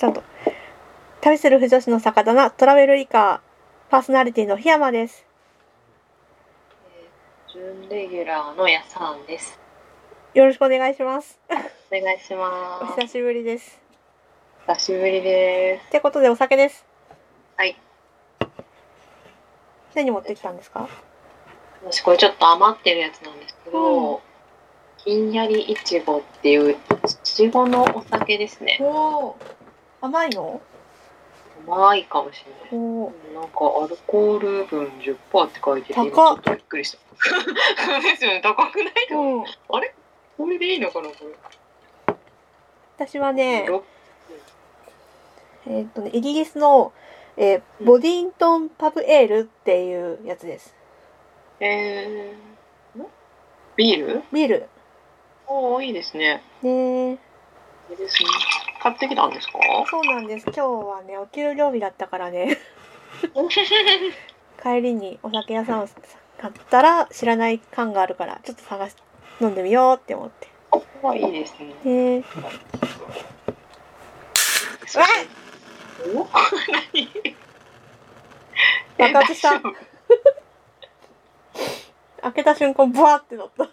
[0.00, 0.22] ちゃんと。
[1.20, 5.26] 旅する不女子の酒棚、トラベルリカー、パーソナリティの檜山です。
[7.52, 9.60] 準レギュラーのやさんです。
[10.32, 11.38] よろしくお願いします。
[11.50, 13.00] お願いしおます。
[13.02, 13.78] 久しぶりです。
[14.68, 15.88] 久しぶりです。
[15.88, 16.86] ってことでお酒です。
[17.58, 17.76] はい。
[19.94, 20.88] 何持ってきたんですか？
[21.84, 24.22] 私これちょっと余ってるやつなんですけど、
[24.96, 26.76] ひんやりいちごっていうい
[27.22, 28.78] ちごのお酒ですね。
[28.80, 29.36] おお。
[30.00, 30.60] 甘いの？
[31.66, 33.34] 甘いかもしれない。
[33.34, 36.98] なんかアルコール分10%って書いてて、今ちょっとびっくりした。
[38.00, 39.44] ですよね、高くないのうん。
[39.68, 39.94] あれ？
[40.38, 42.16] これでいいのかなこれ？
[42.96, 43.84] 私はね、ろ
[45.66, 46.92] えーっとね、イギリスの、
[47.36, 50.74] えーボディントンパブエールっていうやつです。
[51.60, 53.06] えー、ん？
[53.76, 54.22] ビール？
[54.32, 54.68] ビール。
[55.46, 56.42] おおいいですね。
[56.62, 57.14] ねい
[57.92, 58.28] いですね。
[58.82, 59.58] 買ってきたんですか？
[59.90, 60.44] そうなんです。
[60.46, 62.58] 今日はね、お給料日だったからね、
[64.62, 65.88] 帰りにお酒屋さんを
[66.40, 68.96] 買ったら知らない缶があるから、ちょっと探し、
[69.40, 70.48] 飲んでみようって思って。
[71.02, 71.74] あいいですね。
[72.18, 72.22] ね
[74.86, 75.28] そして
[76.14, 76.26] お
[78.98, 79.60] 何爆発した
[82.22, 83.64] 開けた瞬間、ブワーってなった。
[83.64, 83.68] い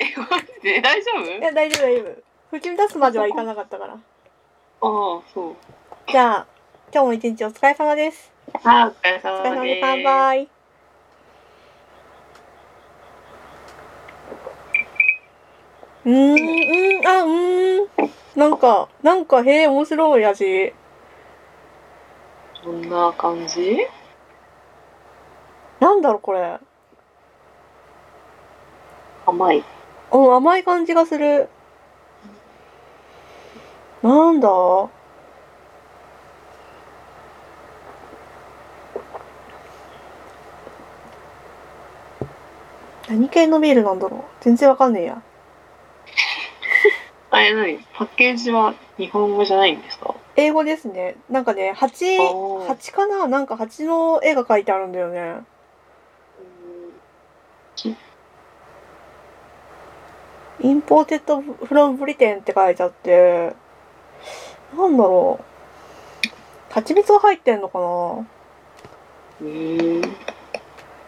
[0.00, 1.24] えマジで大丈夫？
[1.44, 2.22] や、大丈夫大丈夫。
[2.50, 3.98] 吹き出すまではいかなかったから。
[4.80, 5.56] ああそう。
[6.10, 6.46] じゃあ、
[6.92, 8.30] 今日も一日お疲れ様です。
[8.64, 9.80] あお疲れお疲れ様でです。
[9.82, 10.48] 乾杯。
[16.04, 17.88] うーん、うん、あ、うーん。
[18.36, 20.72] なんか、なんか、へえ、面白い味。
[22.64, 23.78] どんな感じ？
[25.80, 26.58] なんだろう、これ。
[29.26, 29.64] 甘い。
[30.12, 31.48] うん、甘い感じがする。
[34.02, 34.48] なんだ？
[43.08, 44.20] 何系のビールなんだろう？
[44.40, 45.22] 全然わかんねえや。
[47.30, 47.78] あれ何？
[47.94, 50.14] パッケージは日本語じゃないんですか？
[50.36, 51.16] 英語ですね。
[51.28, 52.16] なんかね、蜂、
[52.66, 53.26] 蜂かな？
[53.26, 55.38] なんか蜂の絵が描いてあるんだよね。
[60.60, 63.54] Imported from Britain って書いてあって、
[64.76, 65.44] なんだろう。
[66.72, 68.26] 蜂蜜が入ってんのかな？
[69.48, 70.00] へえ。
[70.00, 70.02] い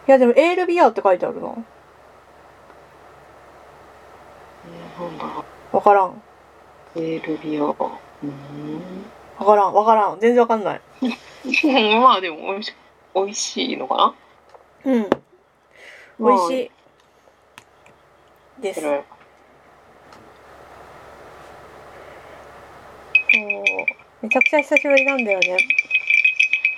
[0.07, 1.47] やでも ale beer って書いてあるな。
[1.47, 1.65] なん
[5.17, 6.09] だろわからん。
[6.09, 6.13] う。
[6.95, 7.63] エールビア。
[7.63, 7.73] うーん。
[9.39, 9.73] わからん。
[9.73, 10.19] わからん。
[10.19, 10.81] 全然わかんない。
[12.01, 12.73] まあでも美味し
[13.15, 14.13] 美味しいのかな？
[14.85, 15.09] うん。
[16.19, 16.71] 美味しい。
[18.61, 19.03] ですれ
[24.21, 25.57] めちゃくちゃ久しぶりなんだよね。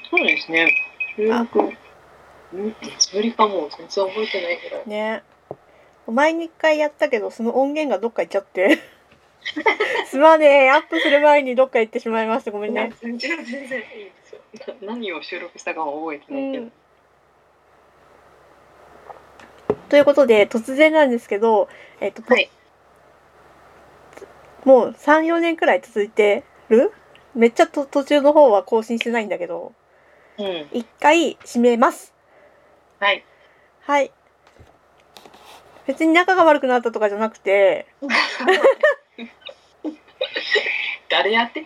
[0.09, 0.73] そうですね。
[1.15, 1.59] 収録。
[2.53, 4.83] うん、いつぶりかもう全然覚えてないけど。
[4.85, 5.23] ね。
[6.07, 8.79] 前に一回やったけど、その音源がどっか行っちゃって。
[10.07, 10.69] すまねえ。
[10.71, 12.51] アップする前にどっか行ってしまいました。
[12.51, 12.91] ごめんね。
[13.01, 14.75] 全然全然いいですよ。
[14.81, 16.65] な何を収録したかは覚えてうないけど。
[16.65, 16.71] ん。
[19.89, 21.67] ということで、突然なんですけど、
[21.99, 22.49] えっと、はい。
[24.63, 26.93] もう3、4年くらい続いてる？
[27.35, 29.73] めっちゃと途中の方は更新してないんだけど、
[30.37, 30.67] うん。
[30.71, 32.13] 一回閉めます。
[32.99, 33.23] はい。
[33.81, 34.11] はい。
[35.87, 37.87] 別に仲が悪くなったとかじゃなくて、
[41.09, 41.65] 誰やって？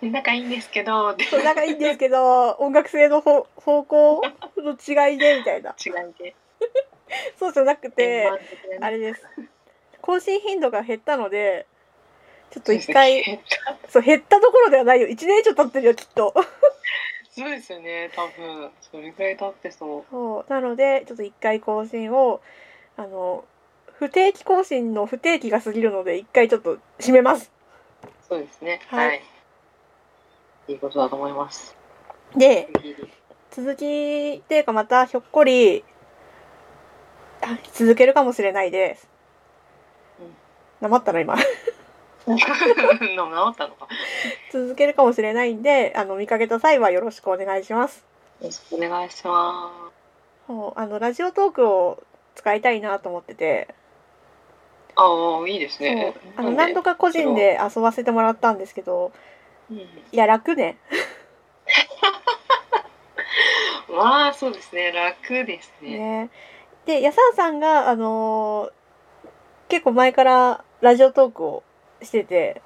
[0.00, 4.22] 仲いいんですけど、仲いいんですけど、音楽性の方方向
[4.56, 5.74] の違いで、みたいな。
[5.84, 6.34] 違いで。
[7.38, 8.30] そうじゃなくて、
[8.80, 9.22] あれです。
[10.00, 11.66] 更新頻度が減ったので、
[12.52, 13.40] ちょっと一回、
[13.88, 15.08] そう、減ったところではないよ。
[15.08, 16.34] 1年以上経ってるよ、きっと。
[17.34, 18.10] そうですよね。
[18.14, 20.04] 多分それぐらい経ってそう。
[20.10, 20.52] そう。
[20.52, 22.42] なので、ちょっと一回更新を、
[22.98, 23.44] あの、
[23.94, 27.50] 不定期更新の不定期が過ぎるので、一回ちょっと閉めます。
[28.28, 28.82] そうですね。
[28.88, 29.22] はいはい。
[30.68, 31.74] いいことだと思います。
[32.36, 32.68] で、
[33.50, 35.84] 続きっていうかまたひょっこり
[37.42, 39.08] あ続けるかもしれないです。
[40.80, 41.36] なまったの今。
[42.26, 42.38] 治っ
[43.56, 43.88] たのか。
[44.52, 48.04] 続けるかもしれないんで、あの見かけた際はよろしくお願いします。
[48.40, 49.90] よろしくお願いしま
[50.46, 52.02] そうあのラジオトークを
[52.34, 53.68] 使いたいなと思ってて、
[54.90, 54.94] す。
[54.96, 56.14] ああ、いいですそうね。
[56.36, 59.12] あの何度か個人で遊ばせてもらったんですけど、
[59.70, 59.78] うん。
[59.78, 60.78] いや楽ね。
[63.90, 64.92] まあ、そうですね。
[64.92, 65.98] 楽ですね。
[65.98, 66.30] ね
[66.86, 68.72] で、やさんさんがあのー
[69.72, 71.62] 結構前からラジオトークを
[72.04, 72.62] してて、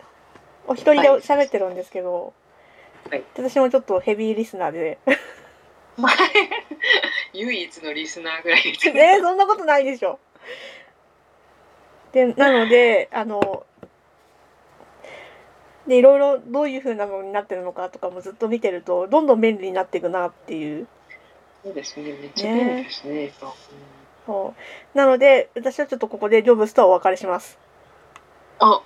[0.66, 2.32] お一人で喋ってるんですけど、
[3.10, 3.22] はい。
[3.34, 4.98] 私もちょっとヘビーリスナーで。
[7.32, 9.18] 唯一のリスナーぐらいですね。
[9.20, 10.18] そんなことないでしょ。
[12.12, 13.66] でなのであの
[15.86, 20.86] でいろいろどういう風なのになってるのかとかもずっと見てるとどんどん便利になっていくなっていう。
[21.62, 22.12] そうですね。
[22.12, 23.32] めっちゃ便利ですね。
[23.40, 23.52] 今
[24.26, 24.54] そ
[24.94, 24.98] う。
[24.98, 27.58] なので私はちょっとここでジョブスとはお別れします。
[28.58, 28.82] あ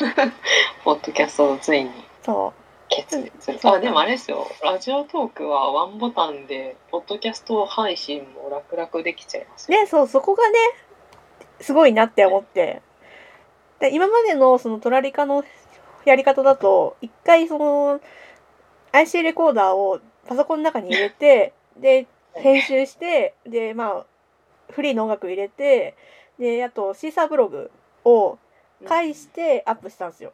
[0.84, 1.90] ポッドキャストをついに
[2.22, 2.52] そ
[2.88, 3.58] 決裂する。
[3.62, 4.46] あ、でもあれですよ。
[4.64, 10.58] ラジオトークはワンボタンで、ポッドキャスト配信も楽々できちゃいますねそうそこがね
[11.60, 12.82] すごいなって思って。
[13.78, 15.44] で今までのそのトラリカの
[16.04, 18.00] やり方だと一回その
[18.92, 24.06] IC レコーダーをパソコンの中に入れて で編集してでまあ
[24.72, 25.94] フリーの音楽入れて
[26.38, 27.70] であとシーサーブログ
[28.04, 28.38] を
[28.86, 30.32] 返してアップしたんですよ。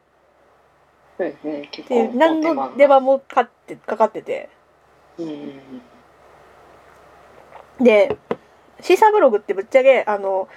[1.19, 4.49] で何の出番もかってかかってて。
[7.81, 8.17] で
[8.81, 10.49] シーサーブログってぶっちゃけあの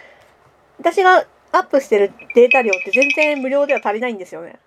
[0.77, 4.59] 私がアップしてるデータ量って全然無料では足りないんですよね。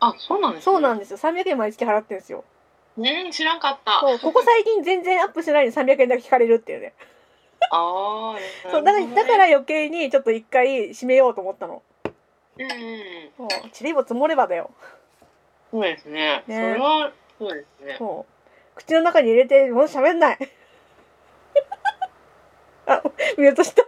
[0.00, 0.64] あ、そうなんですね。
[0.64, 1.16] そうなんですよ。
[1.16, 2.44] 300円毎月払ってるんですよ。
[2.96, 4.00] うん、知らんかった。
[4.00, 6.94] そうここ最近全然アップしてないのに300円だけ引かれるっていうね。
[7.70, 11.82] ああ、そうだからだから余計にちょっと一回締めようと思ったの。
[12.58, 13.36] うんうん。
[13.36, 13.48] そう
[13.80, 14.70] 塵も積もればだよ。
[15.70, 16.42] そうですね。
[16.46, 17.96] ねそれは、そうですね。
[17.98, 18.32] そう
[18.74, 20.38] 口の中に入れてもう喋んない。
[22.86, 23.02] あ
[23.36, 23.84] ミュートした。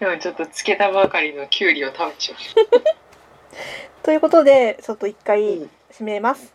[0.00, 2.36] 今ちょっとつけたばかりのキュウリを食べちゃ
[4.02, 5.24] ということでちょっと一う。
[5.24, 6.54] 回うん締めます。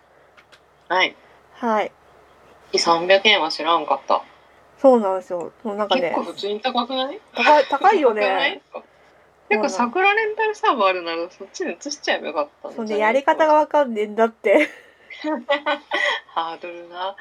[0.89, 1.15] はい。
[1.53, 1.91] はい。
[2.73, 4.23] 300円は知らんかった。
[4.79, 5.51] そうなんですよ。
[5.63, 7.19] もうなんかね結構普通に高くない？
[7.35, 8.61] 高い高いよね。
[9.49, 14.69] 結構桜レンタルサーバーあるならそっちに移しちゃえばよかったんそうねやり方がわかんねえんだって。
[16.35, 17.15] ハードルな。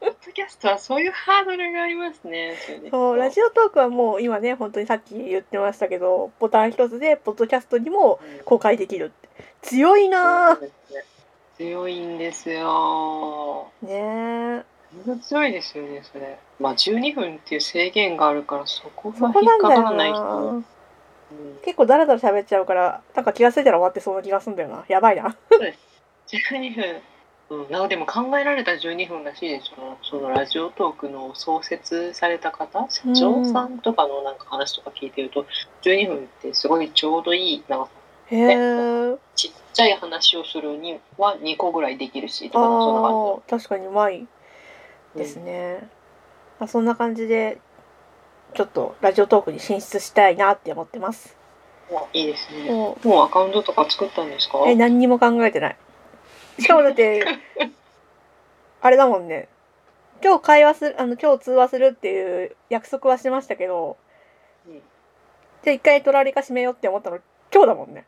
[0.00, 2.56] ポッドキャストはそういうハードルがありますね。
[2.64, 9.28] それでそうラジオトークはもう今ね本当にさっき言ってましたけどボタン一つでポッドキャストにも公開できるって
[9.62, 11.04] 強いなそうですね
[11.58, 13.70] 強いんですよ。
[13.84, 16.38] ぁねえ本当強いですよね、それ。
[16.58, 20.64] まあ12分っていう制限があるからそこそが引っかからない人。
[21.62, 25.36] 結構ダラダラ喋っちゃうからなんか気がついたら終わってそうな気がすんだよなやばいな
[26.26, 27.02] 12分。
[27.50, 29.96] うん、なんかでも考えられた12分らしいですよ。
[30.02, 35.46] そのラジオトークの創設された方、社長さんとかのなんか話とか聞いてると、
[35.82, 37.90] 12分ってすごいちょうどいい長さ。
[38.30, 44.26] へえちっちゃい話をするには2個ぐらいできるし、とあかそんな感ー確かにうまいじ。
[45.14, 45.88] ですね、
[46.58, 47.58] まあ、そんな感じで
[48.54, 51.36] ちょっとラジオトークに進出したいなって思ってます。
[52.12, 52.70] いいですね。
[52.70, 54.58] ももうアカウントとか作ったんですか？
[54.60, 55.76] うえ何にも考えてない。
[56.58, 57.24] しかもだって
[58.80, 59.48] あれだもんね。
[60.22, 63.96] 今日会話するあの今日通話するっていう約束はしましたけど、
[64.66, 64.74] うん。
[64.74, 67.18] じゃあ一回トラリカ締めようって思ったの
[67.52, 68.04] 今日だもんね。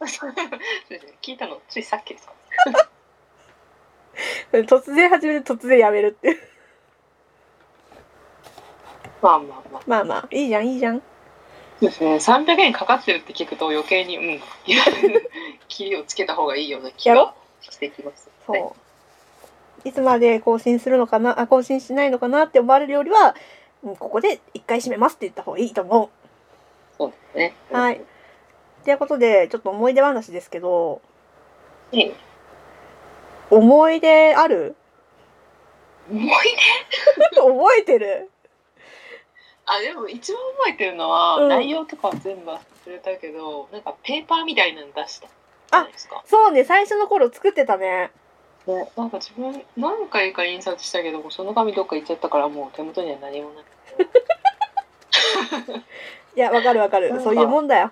[1.22, 2.32] 聞いたのついさっきですか？
[4.66, 6.36] 突然始めて突然やめるって
[9.22, 9.82] まあまあまあ。
[9.86, 11.02] まあまあいいじゃんいいじゃん
[11.80, 12.16] そうですね。
[12.16, 14.40] 300円かかってるって聞くと余計に、うん、
[15.68, 18.28] 切りをつけた方がいいような気がしてきます。
[18.46, 18.72] そう、は
[19.84, 21.40] いい、つまで更新するのかな？
[21.40, 23.34] あ更新しないのかなって思われるよりは、
[23.82, 26.10] うんここで一回締めますって言った方がいいと思
[26.98, 27.54] そうですね。
[27.72, 27.96] はい。
[27.96, 28.04] う
[28.84, 31.00] ということでちょっと思い出話ですけど
[31.92, 32.12] はい。
[33.50, 34.76] 思い出ある？
[36.10, 36.30] 思い出？
[37.40, 38.30] 覚えてる？
[39.66, 41.48] あ、でも一番覚えてるのは、うん。
[41.48, 45.28] 内容とかは全部忘れたけど、なんかペーパーみたいなの出した。
[45.28, 46.22] じゃないですか。
[46.26, 48.10] そうね最初の頃作ってたね。
[48.66, 53.64] ね、なんか自分何回か印刷したけどその紙どっか行っちゃったからもう手元には何もない。
[56.36, 57.20] いやわかるわかる。
[57.22, 57.90] そういうもんだよ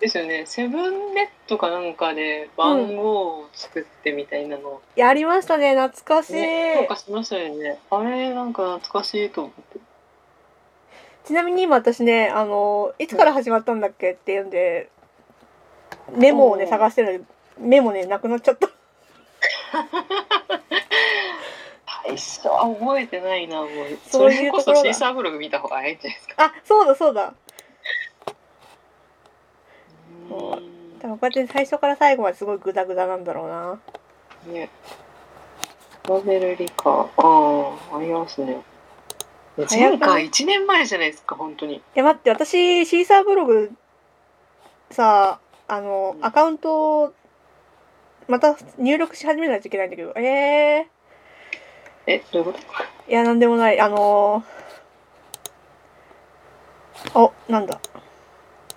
[0.00, 0.44] ですよね。
[0.46, 5.74] セブンネットかなんかで番号を作ってみたいなの、やりましたね。
[5.74, 7.80] 懐かしい、ね、なんかしましたよね。
[7.90, 9.80] あれなんか懐かしいと思って。
[11.24, 14.12] ちなみに今私ねあのいつから始まったんだっけ？
[14.12, 14.88] っていうんで
[16.12, 16.70] メモをねうん。
[16.70, 17.24] 探してる
[17.58, 18.68] メモねなくなっちゃった。
[22.06, 23.68] 最初は覚えてないなもう。
[24.06, 26.44] そそういうとこそシーサーブログ見た方がいいんじゃないですか。
[26.44, 27.34] あそうだそうだ
[30.28, 34.52] そううん多分こうやって最初から最後まですごいグダグダなんだろうな。
[34.52, 34.68] ね。
[36.06, 38.62] ノベルリカああありますね。
[39.70, 41.82] 前回1年前じゃないですか本当に。
[41.94, 43.72] え待って私シーサーブログ
[44.90, 46.24] さあのうん。
[46.24, 47.12] アカウントを
[48.26, 50.12] また入力し始めないといけないんだけど。
[50.16, 50.86] え
[52.06, 52.58] え、どういうこと？
[52.58, 52.62] ー、
[53.10, 53.80] いやなんでもない。
[53.80, 57.80] あのー、おなんだ？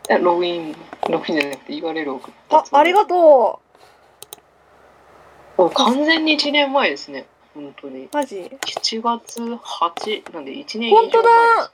[0.09, 0.75] えログイン、
[1.09, 3.61] ログインじゃなくて URL を送ったあありがと
[5.57, 5.69] う。
[5.69, 7.27] 完全に1年前ですね。
[7.53, 8.05] 本当に。
[8.05, 11.71] うマジ？7月8なんで1年以上前本当だ。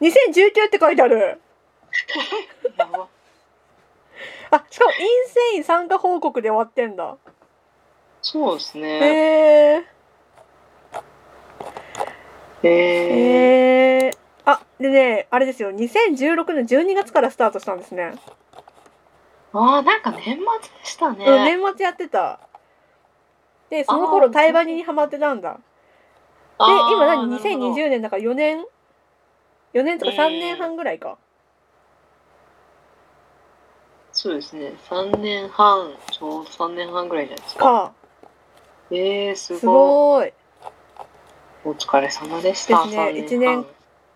[0.00, 1.40] です2019って書いてある。
[4.50, 4.98] あしかもイン
[5.28, 7.16] セイン参加報告で終わってんだ。
[8.22, 8.88] そうですね。
[8.88, 9.06] へ
[9.78, 9.84] え
[12.62, 15.70] えー、えー、あでねあれですよ。
[15.70, 18.14] 2016年12月からスタートしたんですね、
[19.52, 20.40] ああ、なんか年末で
[20.84, 21.24] したね。
[21.26, 22.40] うん年末やってた。
[23.68, 25.54] でその頃あー対バニにハマってたんだ。
[25.54, 25.58] で
[26.58, 27.28] 今何？
[27.28, 27.50] なるほど。
[27.50, 28.64] 2020年だから4年
[29.74, 31.18] ？4年とか3年半ぐらいか、
[34.12, 34.72] そうですね。
[34.88, 37.64] 3年半、ちょうど3年半ぐらいじゃないですか。
[37.64, 37.92] か。
[38.90, 40.32] えー、すすごい。
[41.64, 41.74] ごい。
[41.74, 42.84] お疲れ様でした。
[42.84, 43.02] ですね。
[43.02, 43.66] 3一年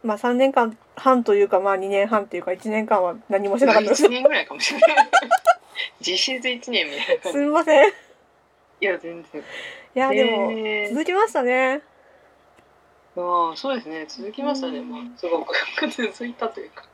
[0.02, 5.08] まあ3年間半というかまあ2年半というか1年間は何もしなかったです1年ぐらいかもしれない。
[6.00, 7.44] 実質1年みたいな感すじ。
[7.44, 7.92] みませんい
[8.80, 9.42] いや、全然。
[9.94, 11.82] やでも、えー続きましたね
[13.16, 14.06] ああ、そうですね。
[14.08, 14.80] 続きましたね。
[14.80, 15.54] まあ、すごく
[15.88, 16.84] 続いたというか。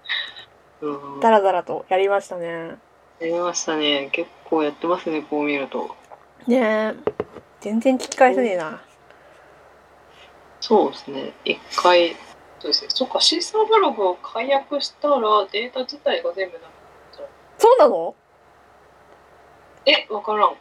[0.81, 1.21] うん。
[1.21, 2.77] だらだらとやりましたね
[3.21, 4.09] やりましたね。
[4.13, 5.95] 結構やってますね、こう見ると。
[6.47, 6.95] ねえ
[7.61, 8.83] 全然聞き返せねえな
[10.61, 11.33] そうですね。
[11.45, 12.17] 一回、
[12.67, 12.89] そうですね。
[12.91, 15.19] そっか、シーサーブログを解約したら
[15.53, 16.71] データ自体が全部なくなっ
[17.17, 17.29] ちゃう。
[17.59, 18.15] そうなの？
[19.87, 20.57] え、わからん。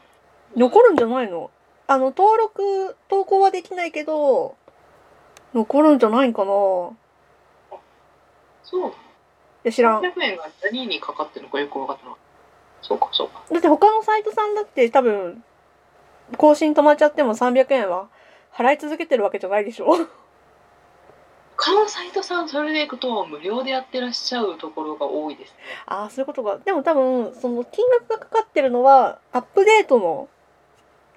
[0.56, 1.50] 残るんじゃないの？
[1.88, 4.56] あの登録投稿はできないけど
[5.54, 6.56] 残るんじゃないんかない
[8.64, 8.94] そう。
[9.64, 12.16] や知らん300円が何にかかってるのかよく分かってない。
[12.84, 13.44] そうか、そうか。
[13.52, 15.44] だって他のサイトさんだって多分
[16.38, 18.10] 更新止まっちゃっても300円は
[18.54, 20.08] 払い続けてるわけじゃないでしょ
[21.58, 25.58] 他のサイトさん、それでいくと無料でやってらっしゃるところが多いですね。
[25.86, 26.58] ああそういうことか。
[26.58, 30.28] でも多分その金額がかかってるのはアップデートの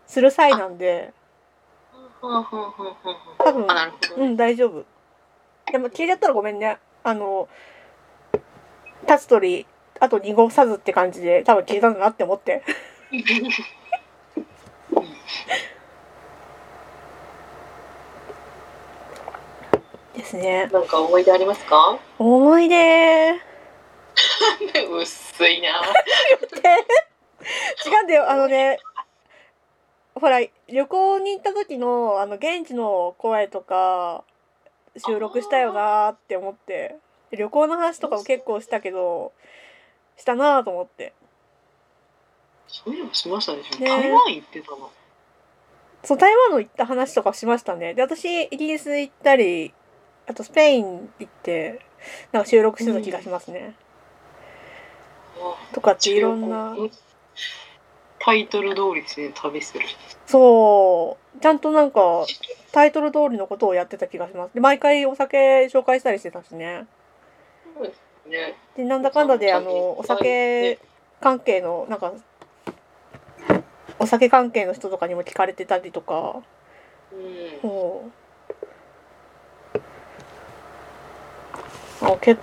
[0.07, 1.12] する際なんで。
[3.38, 3.66] 多分。
[4.16, 4.85] うん大丈夫。
[5.71, 6.78] でも消えちゃったらごめんね。
[7.02, 7.49] あの
[9.09, 9.66] 立つ鳥
[10.00, 12.62] あと濁さずって感じで多分消えたんだなって思って
[20.28, 20.66] ですね。
[20.73, 21.99] なんか思い出ありますか？
[22.18, 23.35] 思い出。
[24.90, 25.68] 薄いな。
[27.87, 28.30] 違うんだよ。
[28.30, 28.78] あのね
[30.14, 34.25] ほら旅行に行った時のあの現地の声とか
[35.06, 36.97] 収録したよなーって思って。
[37.30, 39.32] で旅行の話とかも結構したけど
[40.16, 41.12] したなーと思って。
[42.66, 43.78] そういうのしましたでしょ。
[43.78, 44.90] ね台湾行ってたの。
[46.04, 47.94] そう台湾の行った話とかしましたね。
[47.94, 49.73] で私イギリス行ったり
[50.28, 51.80] あとスペイン行って
[52.32, 53.75] なんか収録してた気がしますね、
[55.73, 56.76] とかっていろんな。
[58.20, 59.85] タイトル通りですね、旅する。
[60.26, 61.40] そう。
[61.40, 62.26] ちゃんとなんか
[62.73, 64.54] タイトル通りのことをやってた気がします。
[64.54, 66.87] で毎回お酒紹介したりしてたしね。
[67.75, 68.54] そうですね。
[68.76, 70.78] でなんだかんだであのおね酒
[71.20, 72.12] 関係のなんか
[73.99, 76.42] お酒関係の人とかにも聞かれてたりとか。
[77.12, 77.61] うん。
[77.62, 78.11] そう
[82.20, 82.36] け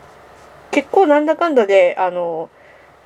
[0.71, 2.49] 結構なんだかんだであの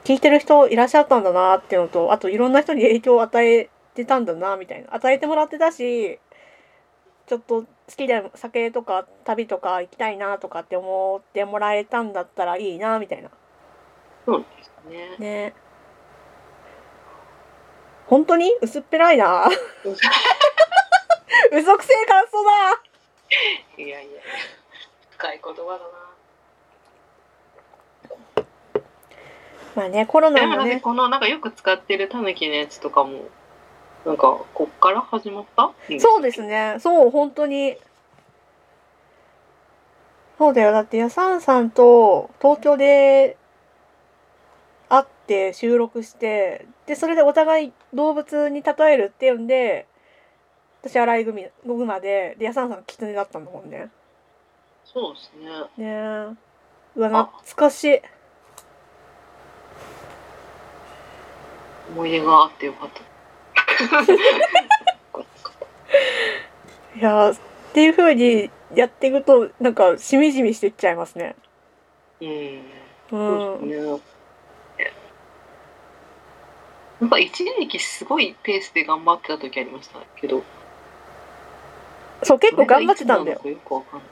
[0.03, 4.93] 聞いてる人いらっしゃったんだなっていうのとあといろんな人に影響を与えてたんだなみたいな。
[4.93, 6.19] 与えてもらってたし
[7.27, 13.29] ちょっと好きで酒とか旅とか行きたいなとかって思ってもらえたんだったらいいなみたいな。
[14.25, 15.17] そうですね。
[15.17, 15.53] ね。
[18.07, 19.47] 本当に薄っぺらいな。
[21.51, 22.81] 嘘くせえ感想だ。
[23.77, 24.21] いやいや、
[25.11, 25.98] 深い言葉だな。
[29.79, 30.79] まあねコロナもね。
[30.81, 33.29] このなんかよく使ってるタヌキのやつとかも、
[34.05, 35.71] なんかこっから始まった？
[35.99, 36.43] そうです。
[36.43, 36.75] ね。
[36.79, 37.77] そう本当に。
[40.37, 40.71] そうだよ。
[40.71, 43.37] だってやさんさんと東京で
[44.89, 49.85] 会って収録してでそれでお互い動物に例えるっていうんで
[50.81, 53.89] 私アライグミグマででやさんさんキツネだったんだもんね。
[54.85, 55.49] そうですね。
[55.77, 55.85] ね。
[55.85, 56.27] え
[56.95, 58.01] うわ懐かしい
[61.89, 63.01] 思い出があってよかった。
[66.99, 67.37] いやーっ
[67.73, 71.35] ていう風にやっていくとなんかしみじみしていっちゃいますね。
[72.21, 72.27] うん。
[72.27, 72.61] う
[73.09, 73.17] そ
[73.61, 73.99] うんですね。
[77.01, 80.43] なんか一時期すごいペースで頑張ってた時ありましたけど。
[82.23, 83.41] そう結構頑張ってたんだよ。
[83.43, 84.09] よくわかんない。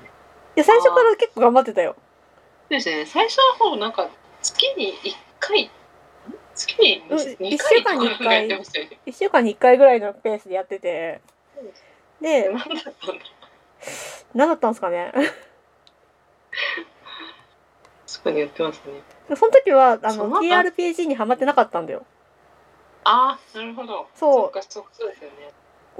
[0.55, 1.95] いや最初から結構頑張ってたよ。
[1.97, 3.05] そうですね。
[3.05, 4.09] 最初の方なんか
[4.41, 5.69] 月に1回
[6.57, 11.21] 月にうん2一回週間に一回やってましたよね1週間に1回ぐらいのペースでやってて。
[12.21, 13.25] で何だったんだ
[14.33, 15.13] 何だったんですかね
[18.05, 22.05] そこにやってますねその時はあの TRPG にハマってなかったんだよ。
[23.03, 24.07] ああなるほど。
[24.15, 24.33] そう。
[24.35, 25.51] そうかそうですよね。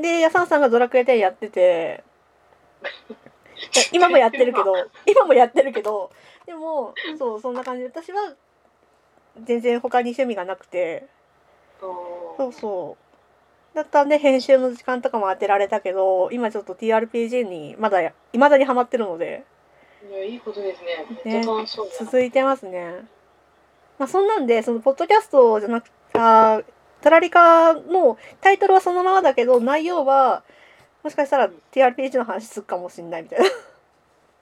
[0.02, 2.04] でヤサンさんがドラクエ10やってて。
[3.92, 4.74] 今もやってるけど
[5.06, 6.12] 今もやってるけど
[6.46, 7.90] でもそうそんな感じで。
[7.90, 8.34] 私は
[9.46, 11.08] 全然他に趣味がなくて。
[11.80, 13.76] そうそう。
[13.76, 19.44] だったんで編集の時間とかも当てられたけど今ちょっと TRPG にまだいまだにハマってるので。
[20.10, 21.06] いやいいことですね。
[21.26, 22.06] めっちゃ楽しそうだな。
[22.06, 23.06] 続いてますね。
[24.00, 26.62] まあそんなんでそのポッドキャストじゃなくてあ
[27.02, 30.44] タラリカのタイトルはそのままだけど内容は
[31.04, 33.46] もしかしたら TRPG の話するかもしんないみたいな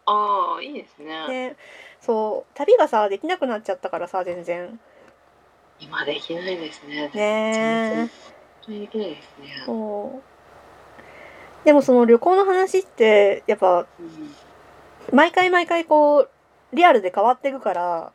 [0.05, 1.27] ああいいですね。
[1.27, 1.55] で
[2.01, 4.79] そう旅がさできなくなっちゃったからさ全然。
[5.79, 7.09] 今できないですね。
[7.13, 8.09] ね
[8.63, 9.55] 全然できないですね。
[9.62, 11.65] えそう。
[11.65, 14.35] でもその旅行の話ってやっぱうん
[15.12, 16.29] 毎回毎回こう
[16.74, 18.12] リアルで変わっていくから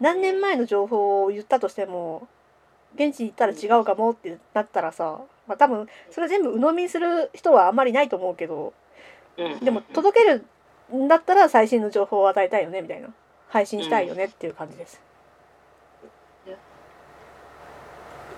[0.00, 2.28] 何年前の情報を言ったとしても
[2.94, 8.72] 現地に行ったら違うかもってなったらさ、まあ、多分それ全部鵜呑みにする人はあんまりいないと思うけど
[9.36, 10.46] うんでも届けるん
[10.92, 13.08] だったら最新の情報を与えたいよねみたいな。
[13.48, 15.00] 配信したいよねっていう感じです。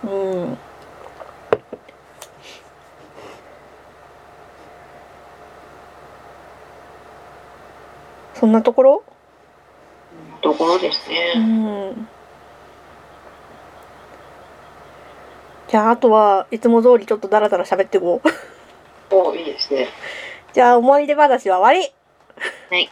[0.04, 0.58] うん。
[8.34, 9.02] そんなところ？
[10.42, 12.08] ところですうねん。
[15.68, 18.20] じゃああとはいつも通りちょっとダラダラ喋っていこ
[19.10, 19.14] う。
[19.14, 19.88] おいいですね。
[20.52, 21.92] じゃあ思い出話は終わり
[22.70, 22.90] はい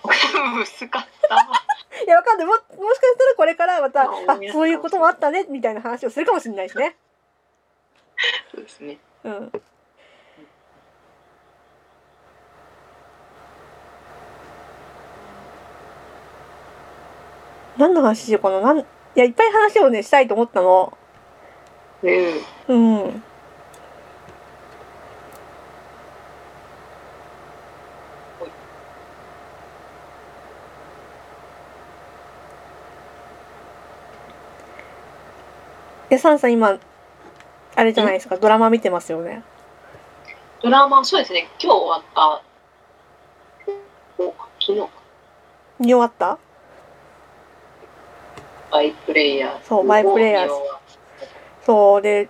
[0.63, 1.37] 薄かった。
[2.05, 2.47] いやわかんない。
[2.47, 4.09] ももしかしたらこれからまたあ
[4.53, 6.97] そういうこともあったねみたいな話をするかもしれないしね。
[8.53, 8.99] そうですね。
[9.25, 9.53] うん。
[17.77, 18.61] 何の話しようかな。
[18.61, 18.85] なんい
[19.17, 20.97] やいっぱい話をねしたいと思ったの。
[22.03, 22.45] うん。
[22.69, 22.75] う
[23.09, 23.23] ん
[36.15, 36.79] えサンさん今
[37.77, 38.37] あれじゃないですか？
[38.37, 39.43] ドラマ見てますよね？
[40.63, 41.49] ドラマそうですね。
[41.61, 42.43] 今日終わった。
[44.23, 44.81] お昨日。
[44.81, 44.89] か
[45.81, 46.39] 見終わった？
[48.71, 49.61] バイプレイヤー。
[49.61, 50.51] ズそうバイプレイヤー。
[51.67, 52.29] そうで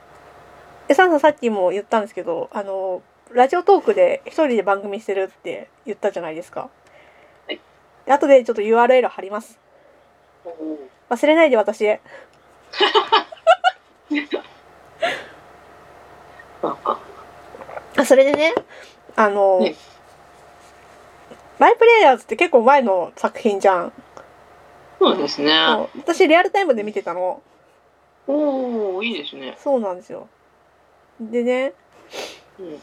[0.88, 6.70] えサンさんさっきも言ったんですけどあのラジオトークで一人で番組してるって言ったじゃないですか。
[7.46, 7.60] はい。
[8.06, 9.58] で後でちょっと URL 貼ります。
[11.10, 12.00] 忘れないで私へ
[17.96, 18.54] あそれでね
[19.16, 19.74] あの、ね。
[21.58, 23.92] バイプレイヤーズって結構前の作品じゃん、
[24.98, 25.54] そうですね。
[25.96, 27.42] 私リアルタイムで見てたの。
[28.26, 29.56] おおいいですね。
[29.58, 30.28] そうなんですよ。
[31.20, 31.74] でね
[32.58, 32.80] うん。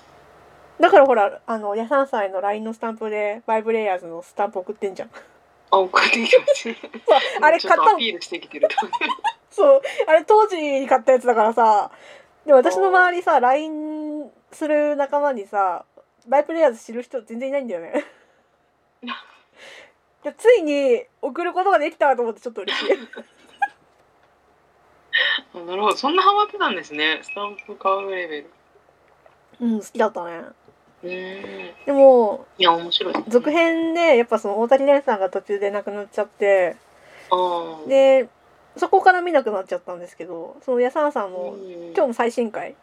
[0.79, 5.09] だからほらあのヤサンさんへの LINE のスタンプでバイプレイヤーズのスタンプ送ってんじゃん。
[5.71, 8.75] あ送ってきましたそうあれ買ったのアピールしてきてると
[9.51, 9.81] そう。
[10.07, 11.91] あれ当時に買ったやつだからさ。
[12.45, 15.85] で私の周りさ LINE する仲間にさ
[16.27, 18.05] バイプレイヤーズ知る人全然いないんだよね。
[20.23, 22.97] でついに送ることができたと思ってちょっと嬉しい。
[25.53, 25.97] あなるほど。
[25.97, 27.19] そんなハマってたんですね。
[27.23, 28.49] スタンプ買うレベル。
[29.61, 30.43] うん好きだったね。
[31.03, 31.85] うーん。
[31.85, 33.13] でもいや面白い。
[33.13, 36.75] ね続編でやっぱその大谷蓮さんが途中で亡くなっちゃって。
[37.87, 38.29] で
[38.77, 41.93] そこから見なくなっちゃったんですけどそのヤサンさんのうん。
[41.93, 42.75] 今日の最新回。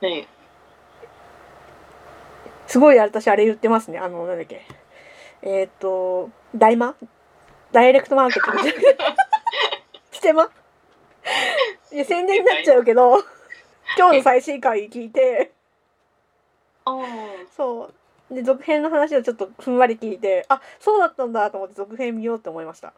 [0.00, 0.26] はい。
[2.66, 3.98] すごい私あれ言ってますね。
[3.98, 4.62] あのなんだっけ。
[5.42, 6.94] えっ、と大マ
[7.72, 8.72] ダイレクトマーケットじゃな。
[8.72, 8.96] くて
[10.12, 10.50] ステマ
[11.92, 13.18] いや宣伝になっちゃうけど
[13.98, 15.52] 今日の最新回聞いて。
[16.86, 16.98] あ
[17.56, 17.94] そう。
[18.30, 22.94] で続編の話をちょっとふんわり聞いてあそうだったんだと思って続編見ようと思いました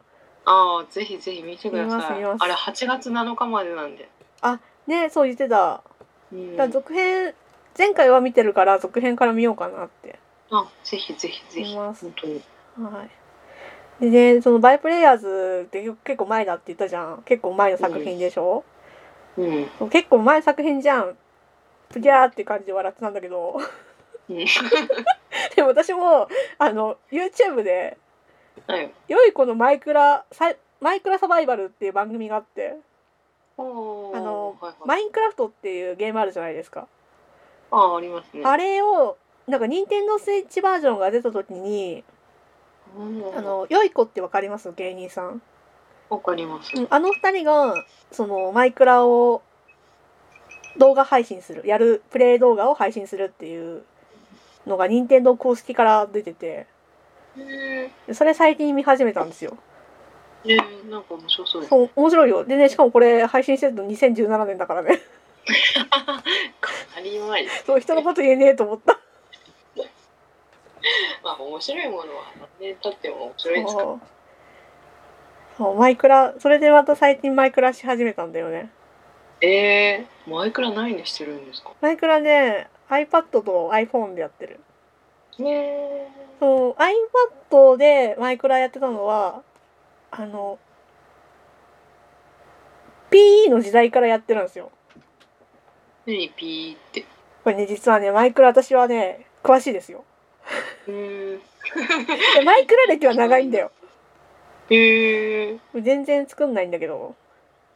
[0.49, 2.23] あーぜひぜひ見てください。
[2.23, 4.09] あれ8月7日までなんで、
[4.87, 5.83] ねそう言ってた。
[6.31, 6.55] うん。
[6.55, 7.33] だ続編
[7.77, 10.19] 前回は見てるから続編から見ようかなって。
[10.49, 11.73] あぜひぜひぜひ。
[11.73, 12.05] 見ます。
[12.05, 12.41] 本当に。
[12.85, 13.03] は
[13.99, 14.09] い。
[14.09, 17.23] でねそのバイプレイヤーズって結構前だって言ったじゃん。
[17.25, 18.63] 結構前の作品でしょ、
[19.37, 19.89] うん。
[19.89, 21.17] 結構前作品じゃん。
[21.89, 23.59] プギャーって感じで笑ってたんだけど。
[24.29, 24.37] うん。
[25.55, 27.97] でも私もあの YouTube で
[28.65, 28.91] はい。
[29.07, 32.77] 「良い子のマイクラサイマイクラサバイバル」っていう番組があって
[33.59, 36.87] あのはいはい、マインクラフトっていうゲームあるじゃないですか。
[37.71, 38.43] ああ、ありますね。
[38.45, 39.17] あれを
[39.47, 42.03] なんか任天堂スイッチバージョンが出た時に
[42.97, 44.71] うんあの良い子ってわかります？
[44.73, 45.41] 芸人さん。
[46.09, 46.71] わかります。
[46.75, 49.41] うんあの二人がそのマイクラを
[50.77, 53.83] 動画配信するやるプレイ動画を配信するっていう
[54.67, 56.67] のが任天堂公式から出てて
[58.13, 59.57] それ最近見始めたんですよ。
[60.45, 61.69] えー、なんか面白そうです。
[61.69, 62.45] そう面白いよ。
[62.45, 64.99] でねしかもこれ配信してるの2017年だからね。
[66.61, 67.63] かなり前です。
[67.65, 68.99] そう人のこと言えねえと思った。
[71.23, 73.87] まあ、面白いものは何年経っても面白いですから。
[73.87, 73.99] そう
[75.57, 78.69] そうマイクラそれでまた最近マイクラし始めたんだよね。
[79.41, 81.71] えー、マイクラ何にしてるんですか？
[81.81, 84.59] マイクラね iPad と iPhone でやってる。
[85.39, 86.75] ねそう
[87.51, 89.41] iPad でマイクラやってたのは
[90.11, 90.59] あの
[93.11, 94.71] PE の時代からやってるんですよ。
[96.05, 97.05] 何ピーって？
[97.43, 100.03] これね実はねマイクラ私はね詳しいですよ。
[100.87, 101.39] うーん。
[101.39, 101.43] で
[102.43, 103.71] マイクラ歴は長いんだよ。
[104.69, 107.15] へえ全然作んないんだけど。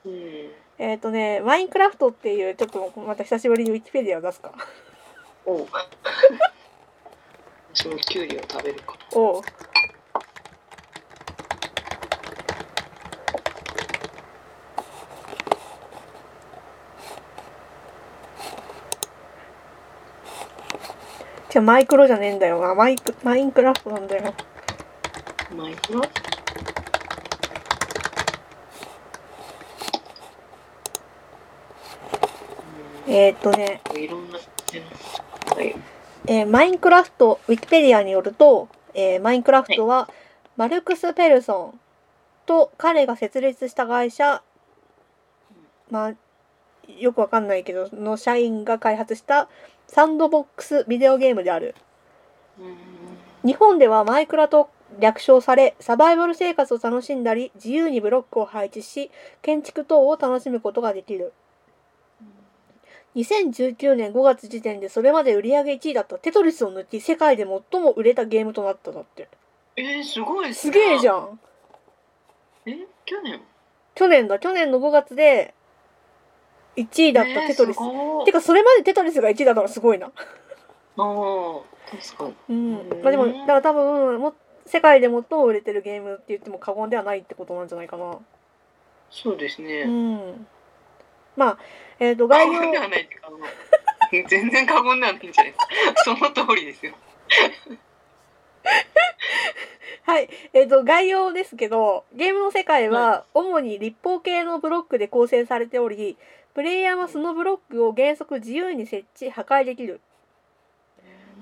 [0.06, 0.52] うん。
[0.78, 4.52] えっ、とねマインクラフトっていうちょっとまた久しぶりにウィキペディアを出すか。
[5.46, 5.68] おう。
[7.74, 8.96] そのキュウリを食べるか。
[9.14, 9.42] おう
[21.50, 24.34] じゃマイクロじゃねえんだよなマイクマインクラフトなんだよ
[25.54, 26.02] マイクラ
[33.14, 34.38] えーっとね、いろんな。
[34.38, 35.76] はい。
[36.28, 40.10] えーマインクラフトウィキペディアによると、えーマインクラフトは
[40.58, 41.80] マルクス・ペルソン
[42.46, 44.44] と彼が設立した会社
[45.90, 46.14] まあ
[47.00, 49.50] よくわかんないけどの社員が開発した
[49.88, 51.76] サンドボックスビデオゲームである。
[52.60, 52.78] うん。
[53.44, 59.10] 日本ではマイクラと略称されサバイバル生活を楽しんだり自由にブロックを配置し
[59.42, 61.34] 建築等を楽しむことができる
[63.16, 69.28] 2019年5月時点でそれまで売り上げ1位だったテトリスを抜き世界で最も売れたゲームとなっただって。
[69.76, 70.74] えー、すごいですすね。
[70.74, 71.40] げえじゃん。
[72.66, 73.42] え、去年？
[73.96, 74.40] 去年だ。
[74.40, 75.54] 去年の5月で
[76.78, 80.08] 1位だったテトリス、えー、てかそれまでテトリスが1位だったのすごいな。
[80.08, 80.14] ああ、
[81.90, 82.36] 確かに。
[82.50, 82.80] うん。
[82.80, 84.34] うんまあでもだから多分も
[84.66, 88.20] 世界で最も売れてるゲームって言っても過言ではないってことなんじゃないかな。
[89.10, 89.82] そうですね。
[89.82, 90.48] うん
[91.36, 91.58] まあ
[92.00, 92.62] えっ、と過概要
[94.28, 95.68] 全然過言ではないんじゃないですか。
[96.04, 96.94] その通りですよ。
[100.04, 106.18] はい、えっ、と、概要ですけど、ゲームの世界は主に立方形のブロックで構成されており、
[106.54, 110.02] プレイヤーはそのブロックを原則自由に設置、破壊できる。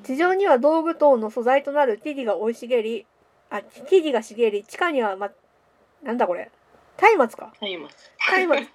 [0.03, 3.05] 地上には道具等の素材となる木々が生い茂り、
[3.49, 5.31] あ、木々が茂り、地下にはま、
[6.03, 6.51] なんだこれ。
[7.17, 7.53] 松明か。
[7.59, 7.87] はい、今。
[7.87, 8.53] 松明。
[8.55, 8.67] はい。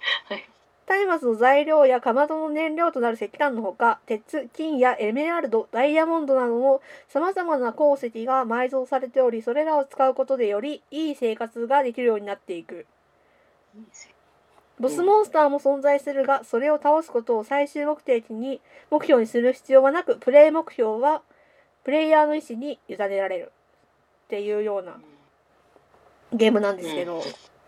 [0.87, 12.85] 松明の材料やかまどの燃料となる石炭のほか鉄金やエメラルドダイヤモンドなどのさまざまな鉱石が埋蔵されておりそれらを使うことでよりいい生活ができるようになっていく。
[14.79, 18.59] ボスモンスターも存在するがそれを倒すことを最終目的に
[18.91, 21.21] 目標にする必要はなくプレイ目標は
[21.83, 23.51] プレイヤーの意思に委ねられる。
[24.25, 24.97] っていうような
[26.33, 27.21] ゲームなんですけど、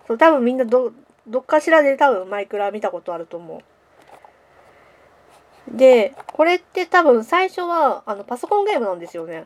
[0.07, 0.91] そう多分みんなど
[1.27, 5.77] どっかしらで多分マイクラ見たことあると思う。
[5.77, 9.45] で、これって多分最初はあのパソコンゲームなんですよね。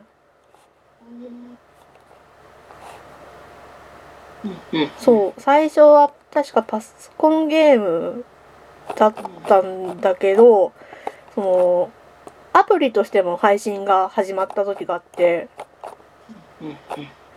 [4.98, 8.24] そう、最初は確かパソコンゲーム
[8.96, 9.14] だっ
[9.46, 10.72] たんだけど、
[11.34, 11.90] その、
[12.52, 15.48] アプリとしても配信が始まった時があって。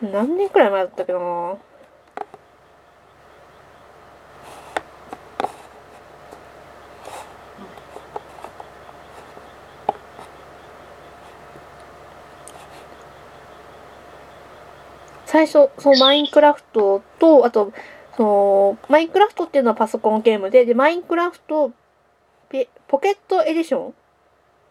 [0.01, 1.19] 何年くらい前だったっけな
[15.35, 17.73] 最初そのマインクラフトとあと
[18.15, 21.73] そのマインクラフトっていうのはパソコンゲームででマインクラフト
[22.47, 23.91] ペポケットエディションっ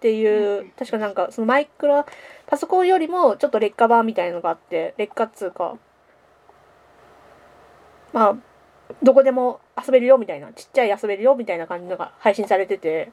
[0.01, 0.71] ていう、うん。
[0.71, 2.07] 確かなんかそのマイクラ
[2.47, 5.77] パソコンよりもちょっと劣化版みたいのがあって劣化っつうか
[8.15, 8.37] まあ
[9.03, 13.13] どこでも遊べるよみたいなちっちゃい遊べるよみたいな感じのが配信されてて。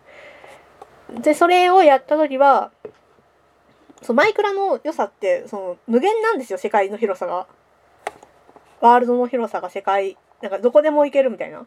[1.21, 2.71] でそれをやった時は
[4.01, 7.47] そうマイクラの良さってその無限なんですよ世界の広さが。
[8.79, 11.65] ワールドの広さが世界なんかどこでも行けるみたいな。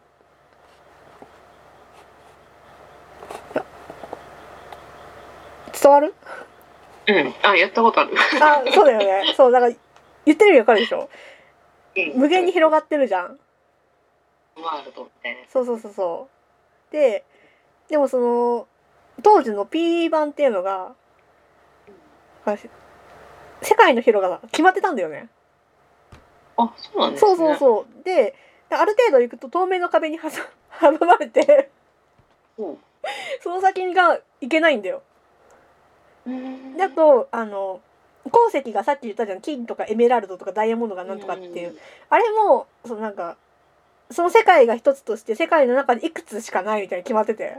[5.81, 6.15] 伝わる？
[7.07, 7.35] うん。
[7.43, 8.15] あ、やったことある。
[8.41, 9.33] あそうだよね。
[9.37, 9.75] そうだから
[10.25, 11.09] 言ってる意味わかるでしょ？
[11.97, 12.13] うん。
[12.21, 13.39] 無限に広がってるじゃん。
[14.57, 15.53] ワールドみたいなやつ。
[15.53, 16.29] そうそうそうそ
[16.91, 16.93] う。
[16.93, 17.25] で
[17.89, 18.67] でもその
[19.23, 20.95] 当時の P 版っていうのが
[23.63, 25.29] 世界の広が決まってたんだよね。
[26.57, 27.19] あ、そうなんね。
[27.19, 28.05] そうそうそう。
[28.05, 28.35] で
[28.71, 30.29] ある程度行くと透明の壁に挟
[30.81, 31.71] 阻まれて
[33.41, 35.03] その先が行けないんだよ。
[36.27, 36.77] うん。
[36.77, 37.81] だとあの
[38.31, 39.41] 鉱石がさっき言ったじゃん。
[39.41, 41.79] 金とかエメラルドとかダイヤモンドがなんとかっていう。
[42.09, 43.37] あれもそのなんか
[44.11, 47.59] その世界が一つとして世界の中でいくつしかないみたいに決まってて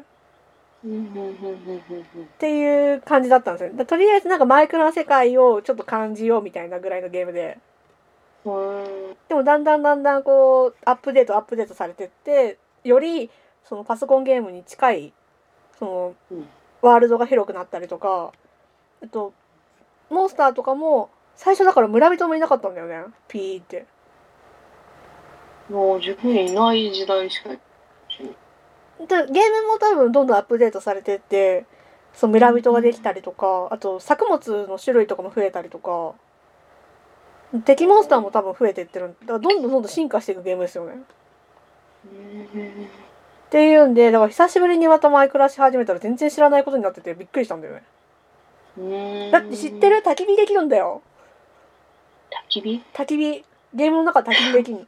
[0.85, 7.57] っていう感じだったんですよだとりあえずなんかマイクロな世界をちょっと感じようみたいなぐらいのゲームで
[8.45, 9.15] うん。
[9.27, 13.31] でもだんだんだんだんこうアップデートアップデートされてってより
[13.63, 15.13] そのパソコンゲームに近い
[15.79, 16.47] そのうん
[16.81, 18.31] ワールドが広くなったりとか
[19.03, 19.33] あと
[20.11, 23.87] モンスターとかも最初だから村人もいなかったんだよねピーって
[25.69, 27.49] もう自分いない時代しか。
[27.49, 27.59] で
[28.99, 31.65] ゲームも多分どんどんアップデートされてって
[32.13, 36.13] その村人ができたりとかあと作物の種類とかも増えたりとか
[37.65, 39.15] 敵モンスターも多分増えてってる。
[39.21, 40.93] だからどんどんどんどん進化していくゲームですよね。
[42.05, 47.83] っていうんでだから久しぶりにまたマイクラし始めたら全然知らないことになっててびっくりしたんだよね。
[48.77, 48.81] う
[49.27, 49.31] ん。
[49.31, 49.97] だって知ってる？
[50.05, 51.01] 焚き火できるんだよ。
[52.49, 52.83] 焚き火？
[52.93, 53.45] 焚き火。
[53.73, 54.85] ゲームの中焚き火できるの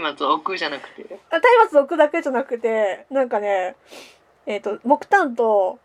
[0.00, 1.18] 松明を置くじゃなくて？
[1.30, 3.76] あ松明置くだけじゃなくてなんかね
[4.46, 5.78] えっ、と木炭と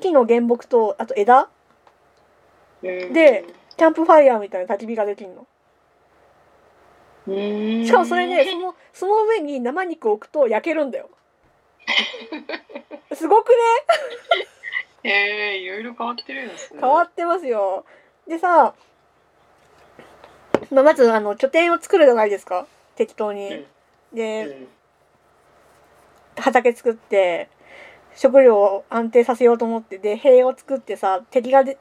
[0.00, 1.48] 木の原木とあと枝？
[2.82, 3.44] うんで、
[3.76, 5.46] キャンプファイヤーみたいな焚き火ができるの。
[7.28, 7.86] うん。
[7.86, 11.08] しかもそれねそのその上に生肉を置くと焼けるんだよ。
[13.14, 13.54] すごくね？
[15.04, 16.80] ええいろいろ変わってるんですね。
[16.80, 17.84] 変わってますよ。
[18.26, 18.74] でさ、
[20.72, 22.66] まあ、まずあの拠点を作るじゃないですか。
[22.96, 24.16] 適当に、うん。
[24.16, 24.68] で、うん。
[26.36, 27.48] 畑作って
[28.14, 31.78] 食料を安定させようと思ってで塀を作ってさ敵がで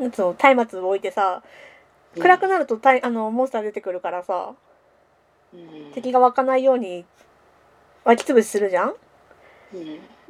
[0.00, 1.42] なんつうの松明を置いてさ
[2.18, 4.54] 暗くなるとたいあのモンスター出てくるからさ
[5.54, 5.92] うん。
[5.92, 7.04] 敵が湧かないように
[8.04, 8.94] 湧き潰しするじゃん。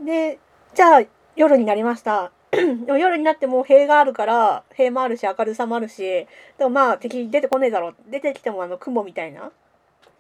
[0.05, 0.39] で
[0.75, 1.03] じゃあ
[1.35, 2.63] 夜になりましたで
[2.93, 6.29] も夜になっても塀があるから塀もあるし明るさもあるしで
[6.61, 7.95] もまあ敵出てこねえだろう。
[8.09, 9.51] 出てきてもあの雲みたいな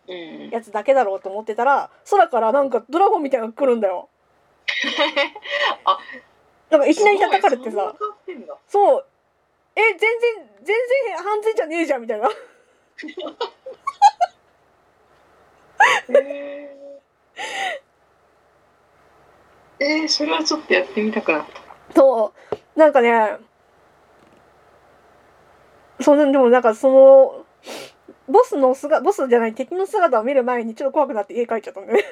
[0.08, 0.48] うん。
[0.50, 4.08] やつだけだろうと思ってたら空からなんかドラゴンみたいなのが来るんだよ。
[5.84, 5.98] あ
[6.70, 7.94] なんかいきなり叩かれてさ。
[8.66, 9.06] そう。
[9.76, 10.08] え全然
[10.62, 12.28] 全然犯罪じゃねえじゃんみたいな。
[16.08, 16.76] へえ
[19.80, 21.61] えー、それはちょっとやってみたくなった。
[21.94, 22.32] そ
[22.76, 22.78] う。
[22.78, 23.36] なんかね
[26.00, 27.44] そのでもなんかその
[28.28, 32.04] ボスの姿ボスじゃない敵の姿を見る前にちょっと怖くなって家帰っちゃったんだよね。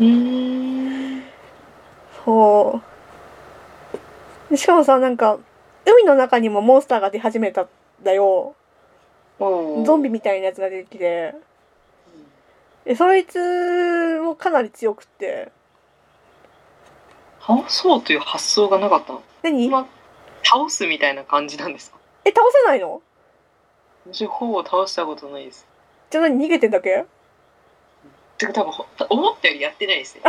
[0.00, 1.22] うん。
[2.24, 2.82] そ
[4.48, 4.50] う。
[4.50, 5.38] でしかもさなんか
[5.86, 7.68] 海の中にもモンスターが出始めたん
[8.02, 8.54] だよ。
[9.38, 11.34] ゾンビみたいなやつが出てきて
[12.88, 15.52] でそいつもかなり強くって
[17.46, 19.22] 倒そうという発想がなかったの？
[19.42, 19.66] 何？
[19.66, 19.86] 今
[20.42, 21.98] 倒すみたいな感じなんですか？
[22.24, 23.02] え倒せないの？
[24.10, 25.66] 私ほぼ倒したことないです。
[26.10, 26.46] じゃあ何？
[26.46, 27.04] 逃げてんだっけ？
[28.38, 30.22] てか多分ほ思ったよりやってないですね。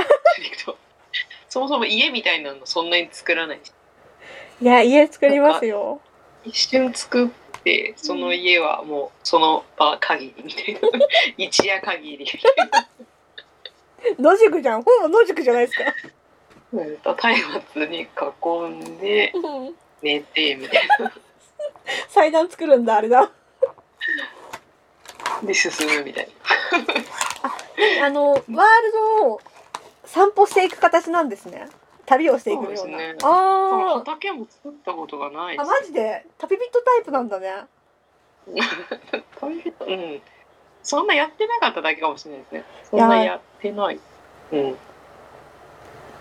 [1.47, 3.71] そもそも家みたいなのそんなに作らないし。
[4.61, 6.01] いや家作りますよ
[6.43, 7.29] 一瞬作っ
[7.63, 10.79] てその家はもうその場限りみたいな。
[11.37, 12.87] 一夜限りみたい
[14.19, 14.31] な。
[14.31, 14.83] 野宿じゃん。
[14.83, 15.83] ほぼ野宿じゃないですか。
[16.73, 16.97] うん。
[16.97, 19.33] と松明に囲んで
[20.01, 21.11] 寝てみたいな。
[22.07, 23.31] 祭壇作るんだあれだ。
[25.43, 26.29] で進むみたい
[27.99, 28.05] な。
[28.05, 28.47] あのワール
[29.21, 29.41] ドを
[30.05, 31.67] 散歩していく形なんですね
[32.09, 32.77] 旅をしていくような。
[32.77, 33.93] そうですね、あ。
[33.99, 36.25] 畑も作ったことがない、あ、マジで？
[36.39, 37.65] 旅人タイプなんだね。
[39.39, 40.21] 旅人、うん。
[40.81, 42.63] そんなやってなかっただけかもしれないですね。
[42.89, 43.99] そんなやってない。
[44.51, 44.77] うん。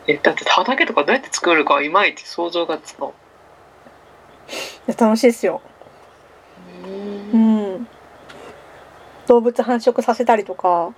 [0.06, 3.06] え、だって畑とかどうやって作るかいまいち想像がつか。
[3.06, 3.10] い
[4.88, 5.62] や、楽しいですよ。
[6.84, 6.90] うん。
[7.32, 7.36] う
[7.78, 7.88] ん
[9.26, 10.92] 動物繁殖させたりとか。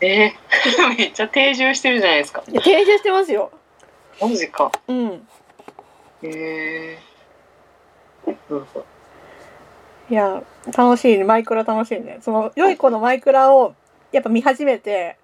[0.00, 0.28] え？
[0.28, 2.42] ー、 めっちゃ定住してるじゃないですか。
[2.48, 3.50] いや定住してますよ。
[4.20, 4.70] マジか。
[4.88, 5.26] うん
[6.22, 8.30] へえー。
[8.30, 8.86] なるほど。
[10.10, 10.42] いや
[10.76, 13.74] 楽しいねマイクラ楽しいねその良い子のマイクラを
[14.12, 15.16] やっぱ見始めて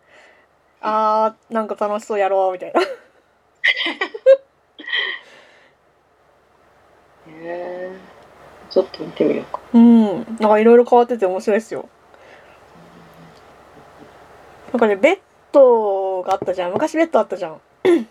[0.81, 2.85] あーなんか楽しそうやろうみたいなへ
[7.29, 8.73] えー。
[8.73, 9.61] ちょっと見てみようか。
[9.75, 11.89] うんなんかいろいろ変わってて面白いですよ
[14.73, 15.19] なんかねベッ
[15.53, 18.07] ドがあったじゃん昔ベッドあったじゃんはい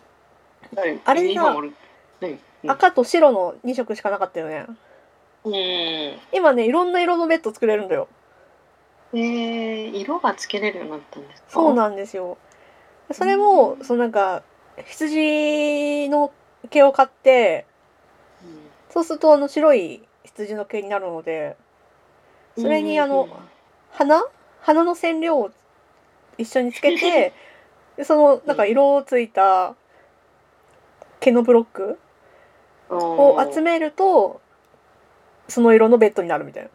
[1.06, 1.72] あれが今俺、
[2.22, 2.72] 何うん。
[2.72, 4.66] 赤と白の2色しかなかったよね。
[5.44, 5.56] うん。
[5.56, 8.08] え今ねいろんな色のベッド作れるんだよ。
[9.14, 11.50] ー、色がつけれるようになったんですか？
[11.50, 12.38] そうなんですよ。
[13.12, 14.44] それもそのなんか
[14.86, 16.32] 羊の
[16.70, 17.66] 毛を買って
[18.90, 21.58] そうするとあの白い羊の毛になるので
[22.56, 23.28] うんそれにあの
[23.92, 24.24] 花
[24.62, 25.52] 花の染料を
[26.38, 27.34] 一緒につけて
[27.98, 29.76] で そのなんか色ついた
[31.20, 32.00] 毛のブロック
[32.90, 34.42] を集めめると
[35.48, 36.70] その色のベッドになるみたいな。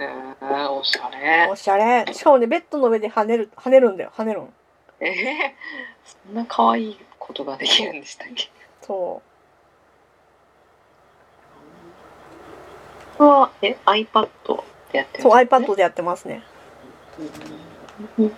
[0.00, 1.48] えー、おしゃれ。
[1.50, 2.06] おしゃれ。
[2.12, 4.12] しかもねベッドの上で跳ねる跳ねるんだよ。
[4.16, 4.52] 跳ねるん
[5.00, 5.14] えー、
[6.04, 8.50] そんな可愛いことができるんでしたっけ？
[8.82, 9.22] そ
[13.18, 14.28] これはえ iPad
[14.92, 16.42] でやってるうそう iPad でやってますね。
[18.18, 18.32] うん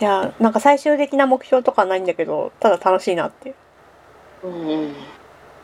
[0.00, 3.50] いやなんか最終的な目標とかはないんだけどただ楽しいなって。
[3.50, 3.52] い
[4.44, 4.94] ううんうん。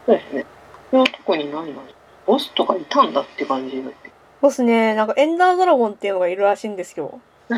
[0.04, 0.46] そうですね。
[0.90, 1.80] これは特にないな。
[2.26, 4.10] ボスとかいたんだって感じになって。
[4.42, 7.20] ボスねなんかエンダードラゴンっていうのがいるらしいんですよ。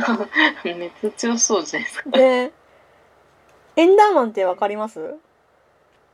[0.65, 2.11] めっちゃ強そうじゃないですか。
[2.11, 2.53] で
[3.77, 5.01] エンダーマンってわかります？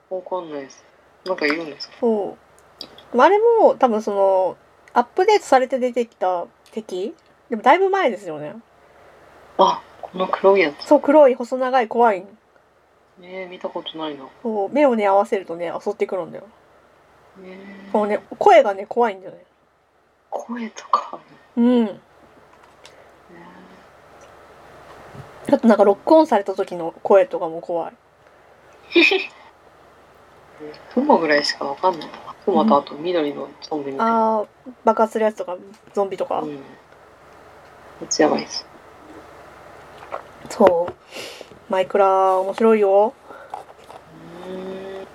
[0.08, 0.84] わかんないです。
[1.26, 1.94] なんかいるんですか？
[2.00, 2.36] そ
[3.12, 3.20] う。
[3.20, 4.56] あれも多分その
[4.94, 7.14] アップデートされて出てきた敵？
[7.50, 8.54] でもだいぶ前ですよね。
[9.58, 9.82] あ
[10.14, 10.86] この黒いやつ。
[10.86, 12.24] そう黒い細長い怖い。
[13.20, 14.28] ね見たことないな。
[14.44, 16.44] そう目をね合わせるとね襲ってくるんだよ。
[17.42, 17.58] ね
[17.92, 19.44] このね声がね怖いんだよね。
[20.30, 21.18] 声とか。
[21.56, 21.84] うん。
[21.86, 22.00] ね
[25.52, 27.92] あとなんかロックオンされた時の声とかも怖い。
[30.94, 32.08] 雲ぐらいしかわかんない。
[32.08, 34.38] な雲とあと緑のゾンビみたいな。
[34.38, 34.46] あー
[34.84, 35.56] 爆発するやつとか
[35.92, 36.50] ゾンビとか、うん。
[36.50, 36.56] め
[38.04, 38.64] っちゃやばいです
[40.50, 41.72] そう。
[41.72, 43.14] マイクラ面白いよ。
[44.48, 45.06] うん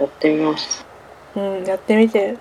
[0.00, 0.84] やってみます。
[1.36, 2.36] うんやってみて。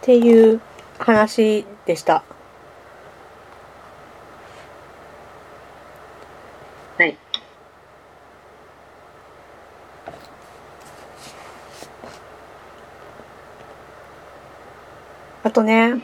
[0.00, 0.60] っていう
[0.98, 2.24] 話でした
[15.42, 16.02] あとね、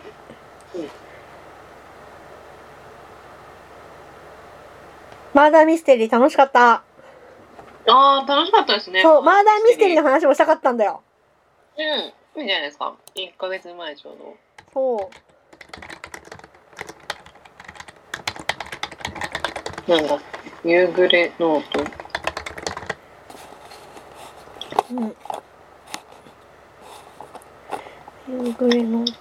[5.35, 6.83] マーダーミステリー楽しかった。
[7.89, 9.03] あー楽しかったですね。
[9.03, 11.03] そう、マーダーミステリーの話もしたかったんだよ。
[11.77, 12.41] うん。
[12.41, 12.95] いいんじゃないですか。
[13.15, 14.37] 1ヶ月前ちょうど。
[14.73, 15.11] そ
[19.87, 19.91] う。
[19.91, 20.19] なんだ。
[20.65, 22.06] 夕暮れノート
[24.91, 25.17] うん。
[28.47, 29.13] 夕暮れの音。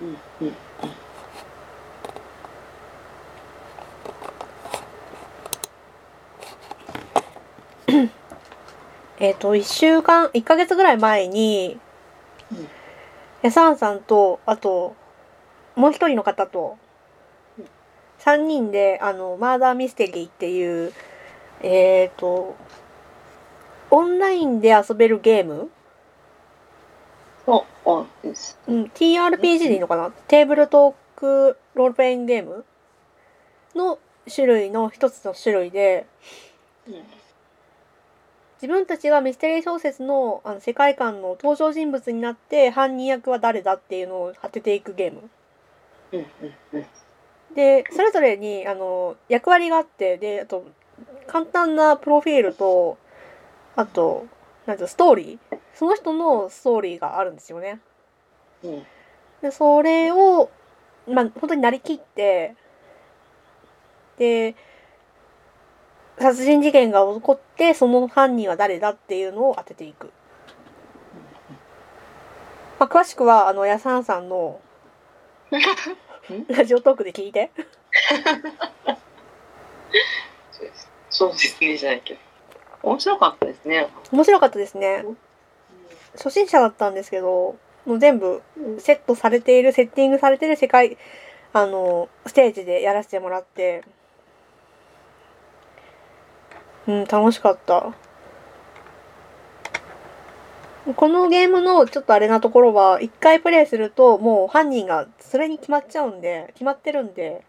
[0.00, 0.08] うん
[0.40, 0.56] うん
[9.18, 11.78] えっ、と、一週間、一ヶ月ぐらい前に、
[12.50, 12.68] うん
[13.42, 14.94] やさんさんと、あと、
[15.74, 16.78] もう一人の方と
[18.24, 20.92] 3人であのマーダーミステリーっていう
[21.60, 22.56] えっ、ー、と
[23.90, 25.70] オンラインで遊べるゲーム？
[27.44, 27.66] そ
[28.22, 32.64] うです、うん、TRPG でいいのかな、テーブルトークロールプレイングゲーム？
[33.74, 33.98] の
[34.32, 36.06] 種類の一つの種類で、
[38.62, 45.28] 自分たちがミステリー小説のあの世界観の登場人物になって犯人役は誰だっていうのを当てていくゲーム。
[47.54, 50.64] で、それぞれにあの役割があって、で、あと
[51.26, 52.98] 簡単なプロフィールと、
[53.76, 54.26] あと、
[54.66, 57.80] なんてストーリーその人のストーリーがあるんですよね。
[58.64, 58.86] うん
[59.42, 60.50] で、それを、
[61.08, 62.54] まあ、本当になりきって、
[64.16, 64.54] で、
[66.16, 70.12] 殺人事件が起こって、その犯人は誰だっていうのを当てていく。
[72.78, 74.60] まあ、詳しくはあのやさんさんの
[76.48, 77.50] ラジオトークで聞いて。
[81.10, 81.76] そうですね。
[81.76, 82.20] じゃないけど
[82.82, 85.02] 面白かったですね、面白かったですね。
[85.04, 85.18] うん
[86.14, 87.56] 初心者だったんですけど
[87.86, 90.98] もう全部うんセットされているセッティングされている世界
[91.54, 93.82] あのステージでやらせてもらって。
[96.86, 97.94] うん楽しかった
[100.96, 107.44] このゲームのちょっとあれなところは一回プレイするともう犯人がそれに決まっちゃうんで決まってるんで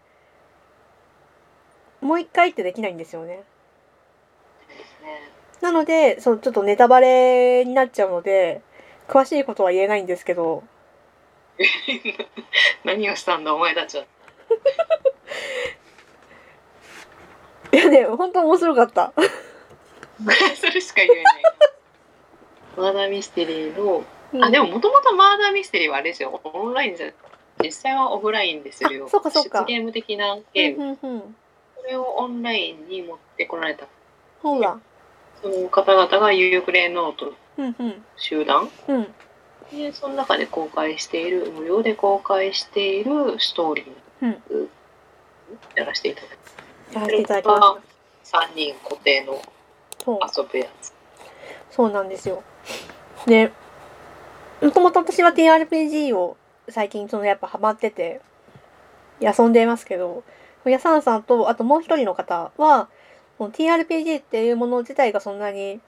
[2.00, 3.42] もう一回ってできないんですよね
[5.60, 8.62] なのでそうちょっとネタバレになっちゃうので
[9.08, 10.62] 詳しいことは言えないんですけど
[12.84, 14.04] 何をしたんだお前たちは。
[17.72, 19.12] いやね本当面白かった
[20.56, 21.42] それしか言えない。
[22.76, 24.04] マーダーミステリーの、
[24.42, 26.40] あでももともとマーダーミステリーはあれですよ。
[26.44, 27.12] オンラインじゃ
[27.62, 29.06] 実際はオフラインでするよ。
[29.06, 29.64] あそうかそうか。
[29.64, 31.36] 出ゲーム的なゲーム、うんうんうん。
[31.76, 33.86] それをオンラインに持ってこられた。
[34.42, 34.78] そうだ。
[35.42, 37.32] その方々がユークレノート。
[37.58, 38.04] うんうん。
[38.16, 38.68] 集団。
[38.88, 39.14] うん。
[39.72, 43.86] でその中で公開している無料で公開しているストーリー。
[44.22, 44.68] うん。
[45.76, 47.54] やらせていただきやらせていただきま
[48.24, 49.40] したた3人固定の
[50.06, 50.92] 遊ぶやつ。
[51.70, 52.42] そうなんですよ
[53.26, 53.52] で
[54.62, 56.36] もともと私は TRPG を
[56.68, 58.20] 最近そのやっぱハマってて
[59.20, 60.24] 遊んでますけど
[60.64, 62.88] やさんさんとあともう一人の方は
[63.38, 65.80] TRPG っていうもの自体がそんなに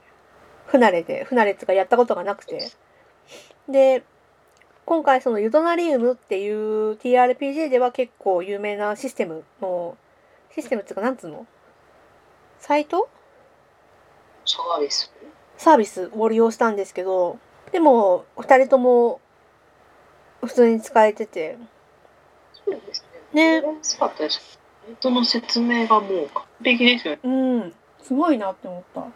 [0.66, 2.70] 不慣れで不慣れっていうかやったことがなくて。
[3.68, 4.04] で
[4.84, 9.96] 今回そのユドナリウムっていう TRPG では結構有名なシステムの
[10.54, 11.44] システムっていうかなんつうの？
[12.60, 13.08] サイト？
[14.44, 15.12] サービス
[15.58, 17.38] サービスを利用したんですけど
[17.72, 19.20] でも2人とも
[20.46, 21.58] 普通に使えてて。
[22.64, 23.60] そうですね。
[23.60, 27.20] ね安かったですサイトの説明がもう完璧ですよね。
[27.24, 27.28] う
[27.66, 27.72] ん。
[28.02, 29.00] すごいなって思った。
[29.00, 29.06] だ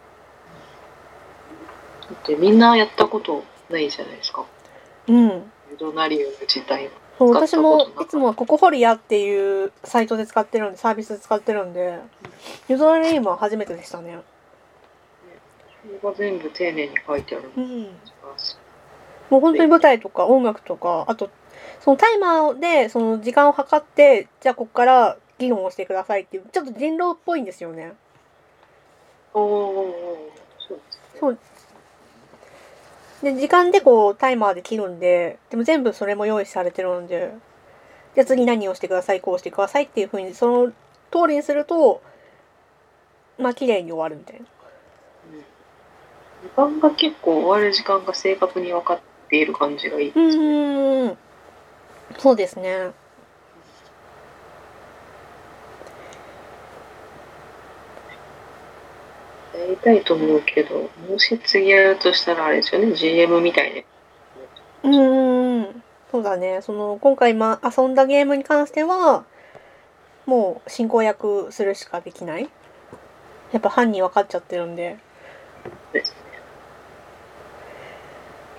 [2.13, 4.45] ってみんなやったことないじゃないですか。
[5.07, 5.27] うん。
[5.71, 6.91] ユドナリウム自体は。
[7.17, 7.99] そう私使ったことなかった。
[7.99, 11.99] もいつもはココホリアっていうサイトで使ってるんでサービスで使ってるんで
[12.67, 14.19] ユドラリウムは初めてでしたね
[16.03, 17.89] が全部丁寧に書いてあるのうんが。
[19.29, 21.29] もう本当に舞台とか音楽とかあと
[21.79, 27.93] そのタイマーでその時間を計ってじゃあここから議論をしてくださいっていうちょっと人狼っぽいんですよね。
[29.33, 30.31] おお
[31.19, 31.37] そう
[33.23, 37.33] で時間でこうタイマーで切るんででも全部それも用意されてるんで
[38.15, 40.71] じゃあ次何をしてくださいこうしてくださいっていうふうにその
[41.11, 42.01] 通りにすると
[43.39, 44.41] まあ綺麗に終わるみたいな。
[44.41, 44.60] うん
[46.43, 50.45] 時間が結構終わる時間が正確に分かっている感じがいいですね。
[50.45, 51.17] うん
[52.17, 52.69] そうですね。
[52.69, 52.93] や
[59.69, 63.85] りたいと思うけど、もし次やるとしたらあれですよね、GM みたいで。
[64.83, 65.63] うんうん。
[65.63, 66.61] うんそうだね。
[66.61, 69.23] その今回ま遊んだゲームに関しては
[70.25, 72.49] もう進行役するしかできない。
[73.53, 74.97] やっぱ犯人分かっちゃってるんで。
[75.93, 76.20] です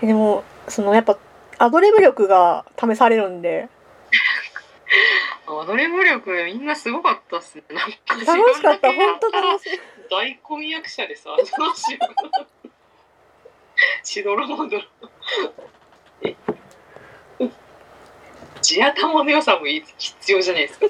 [0.02, 1.16] でもそのやっぱ
[1.58, 3.68] アドリブ力が試されるんで
[5.46, 7.64] アドリブ力みんなすごかったっすね。
[7.70, 9.80] なんか楽しかった本当楽しい
[10.10, 11.98] 大婚約者でさ、どうしよ
[12.64, 14.06] う。
[14.06, 14.82] しどろもどろ。
[16.22, 16.36] え
[18.60, 20.86] 地頭の良さも必要じゃないですか。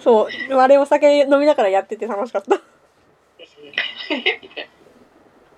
[0.00, 2.60] そうあれお酒飲みながらやってて楽しかった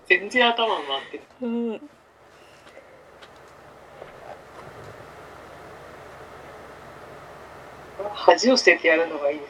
[0.06, 1.22] 全然頭回ってる。
[1.42, 1.90] うん
[8.14, 9.40] 恥を捨ててやるのがいい。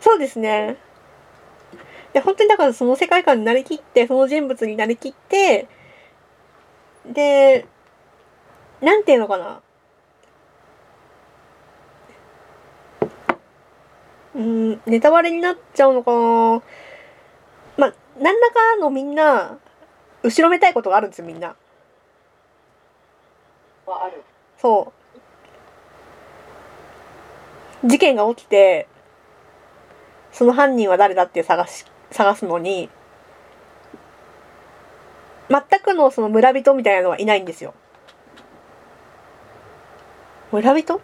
[0.00, 0.76] そうですね。
[2.12, 5.68] で本当にだからその世界観になりきってその人物になりきって
[7.06, 7.66] で
[8.80, 9.62] なんていうのかな。
[14.34, 16.62] うんネタバレになっちゃうのかな。
[17.76, 19.58] まあ何らかのみんな
[20.22, 21.56] 後ろめたいことがあるんですよみんな。
[23.86, 24.22] はある。
[24.58, 24.99] そう
[27.84, 28.86] 事件が起きて
[30.32, 32.88] その犯人は誰だって探し探すのに
[35.48, 37.74] 全くのその村人みたいなのはいないんですよ。
[40.52, 41.00] 村人？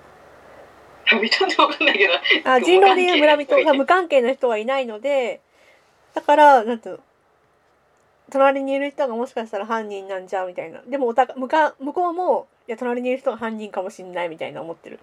[1.04, 2.14] 旅人ってわかんないけど。
[2.50, 3.56] あ人狼でいう村人。
[3.56, 5.40] 無関係な人が無関係な人はいないので
[6.14, 7.00] だからなんていうの？
[8.30, 10.80] 隣にいる人がもしかしたら犯人なんじゃうみたいな。
[10.82, 15.00] でもおた向か向こうもいや隣にいる人が犯人かもしんないみたいな思ってる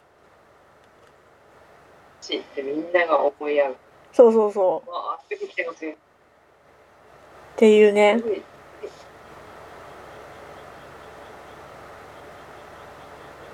[2.24, 3.76] チってみんなが思い合う。
[4.13, 5.91] そうそうそうわあ、出てきてますよ。
[5.91, 5.95] っ
[7.57, 8.21] ていうね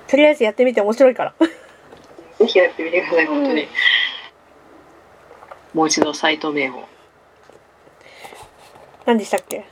[0.07, 1.33] とりあえずやってみて面白いから
[2.39, 3.67] ぜひやってみてください、本当に。
[5.73, 6.83] もう一度サイト名を。
[9.05, 9.65] 何でしたっけ？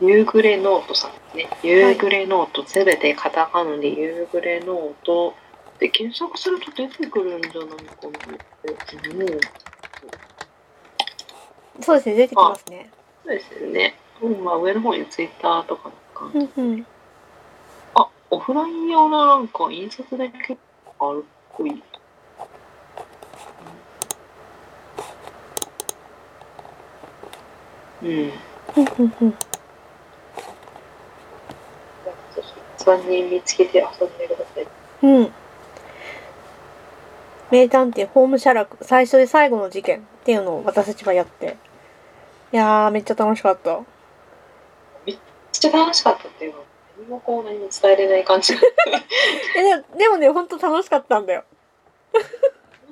[0.00, 1.48] 夕暮れノートさんですね。
[1.62, 5.34] 夕暮れノート、すべてカタカナで夕暮れノート。
[5.78, 8.10] で、検索すると出てくるんじゃないかな。
[9.18, 9.40] うん。
[11.82, 12.88] そうですね出てきますね
[13.24, 13.94] そうですよね。
[14.22, 16.38] うん、まあ上の方にツイッターとかなんか。
[16.56, 16.86] うんうん
[17.94, 20.58] あ、オフライン用のなんか印刷で結
[20.98, 21.82] 構あるっぽい。
[28.02, 28.08] うん。
[28.08, 28.32] うん
[28.98, 29.34] うんうん
[32.84, 34.66] 3人見つけて遊んでください。
[35.02, 35.32] うん。
[37.54, 41.56] 名探偵ホームシャラク最初で最後の事件っていうのを私たちはやって。
[42.52, 43.80] いやー、めっちゃ楽しかった。
[45.06, 45.18] めっ
[45.52, 46.64] ちゃ楽しかったっていうのは、
[46.98, 48.60] 何もこう何も伝えれない感じが
[49.56, 51.44] えでもでもね、ほんと楽しかったんだよ。
[52.12, 52.26] 楽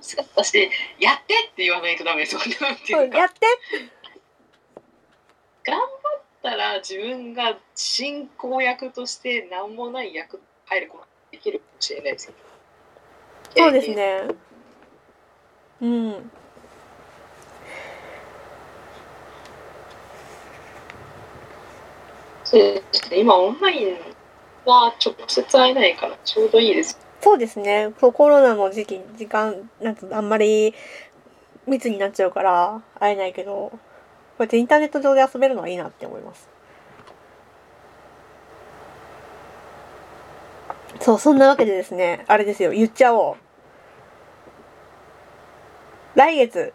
[0.01, 2.57] しかったし、やってって言わないとダメですよね。
[2.61, 3.41] なんていうかやって
[5.65, 5.89] 頑張っ
[6.41, 12.39] たら自分が進行役として何もない役入ることができるかもしれないですけど。
[13.57, 14.52] そうですね。
[15.83, 16.31] うん。
[22.45, 23.19] そうですね。
[23.19, 23.97] 今オンライン
[24.65, 26.99] は直接会えないからちょうどいいです。
[27.21, 27.93] そうですね。
[28.01, 30.75] コロナの時期、時間、なんつうのあんまり
[31.67, 33.79] 密になっちゃうから会えないけど、こ
[34.39, 36.49] うやってインターネット上で遊べるのはいいなって思います。
[41.01, 43.37] そう、そんなわけでですね、あれですよ、言っちゃおう。
[46.15, 46.73] 来月、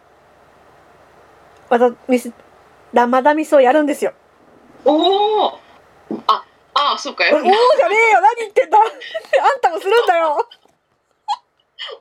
[1.69, 2.31] またミス、
[2.93, 4.13] ラマダミスをやるんですよ。
[4.85, 5.59] おお
[6.27, 7.51] あ、ああ、そうか、やおおじゃ
[7.89, 10.47] ねえよ何言ってんだあんたもするんだよ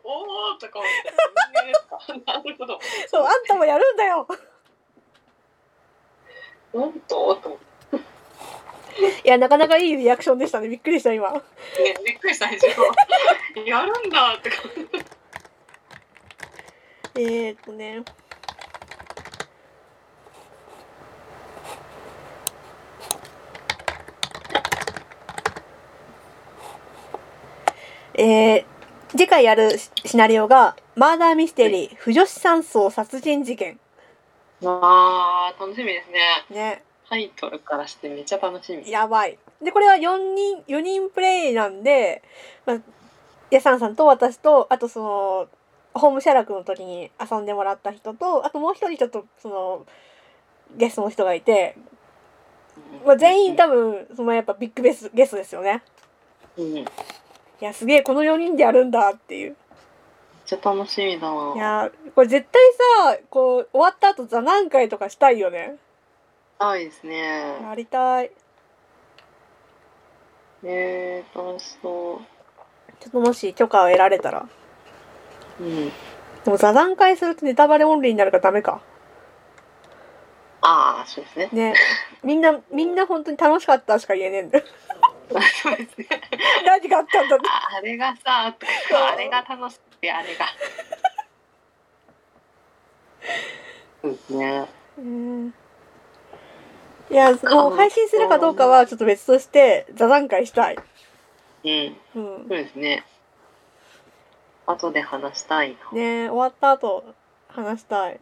[0.05, 1.12] おおとか思って
[1.53, 2.78] 人間ですかなるほど。
[3.09, 4.26] そう、あんたもやるんだよ
[6.74, 7.59] なんと
[9.24, 10.68] いや、なかなかいいリアクションでしたね。
[10.68, 11.30] びっくりした、今。
[11.76, 12.49] て、ね、びっくりした。
[13.64, 14.62] やるんだってか。
[17.19, 18.03] えーっとね。
[28.19, 28.64] えー、
[29.12, 33.79] 次回やるシシナリオが、マーダーミステリー、不女子山荘殺人事件。
[34.61, 36.21] わあ、楽しみですね。
[36.51, 36.83] ね。
[37.09, 38.91] タイトルからしてめっちゃ楽しみ。
[38.91, 39.39] やばい。
[39.62, 42.23] で、これは4人、4人プレイなんで、
[42.67, 42.79] まあ、
[43.51, 45.49] ヤサンさんと私と、あとその、
[45.99, 49.86] ホームシャラクの時に遊んでもらった人と、あともう一人ちょっと、その、
[50.76, 51.76] ゲストの人がいて、
[53.05, 55.82] まあ、全員多分、そのやっぱビッグベスゲストですよね。
[56.57, 56.72] うん。
[56.74, 59.57] めっいや、すげえ、この4人でやるんだっていう。
[60.44, 61.57] ちゃ楽しみだわ。
[61.57, 65.76] いや、これ絶対さ、こう、終わった後座談会とかしたいよね。
[66.59, 67.57] はいですね。
[67.62, 68.30] やりたい。
[70.62, 72.20] えー、楽しそ
[73.01, 74.49] ちょっともし許可を得られたら。
[75.61, 75.63] う。
[75.63, 75.93] うん。
[76.45, 78.81] でも座談会するとネタバレオンリーになるからダメか。
[80.63, 81.49] ああ、そうですね。
[81.53, 81.75] ね。
[82.23, 84.65] みんな、みんな本当に楽しかったしか言えねえんだよ。
[85.63, 86.07] そうですね。
[86.65, 87.37] 何があったんだ。
[87.37, 90.47] ああれがさ、あれが楽しくて、あれが。
[94.03, 94.67] そうですね。
[94.99, 95.55] うん
[97.09, 100.77] いや、もう配信するかどうかはちょっと別として座談会したい。
[101.65, 101.97] うん。
[102.17, 102.59] うんそう。
[102.59, 103.05] ですね。
[104.67, 105.99] 後で話したいな。
[105.99, 107.05] ね終わった後
[107.49, 108.14] 話したい。
[108.17, 108.19] っ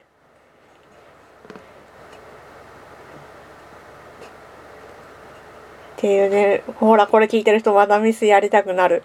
[5.97, 9.03] ていうね、ほらこれ聞いてる人まだミスやりたくなる。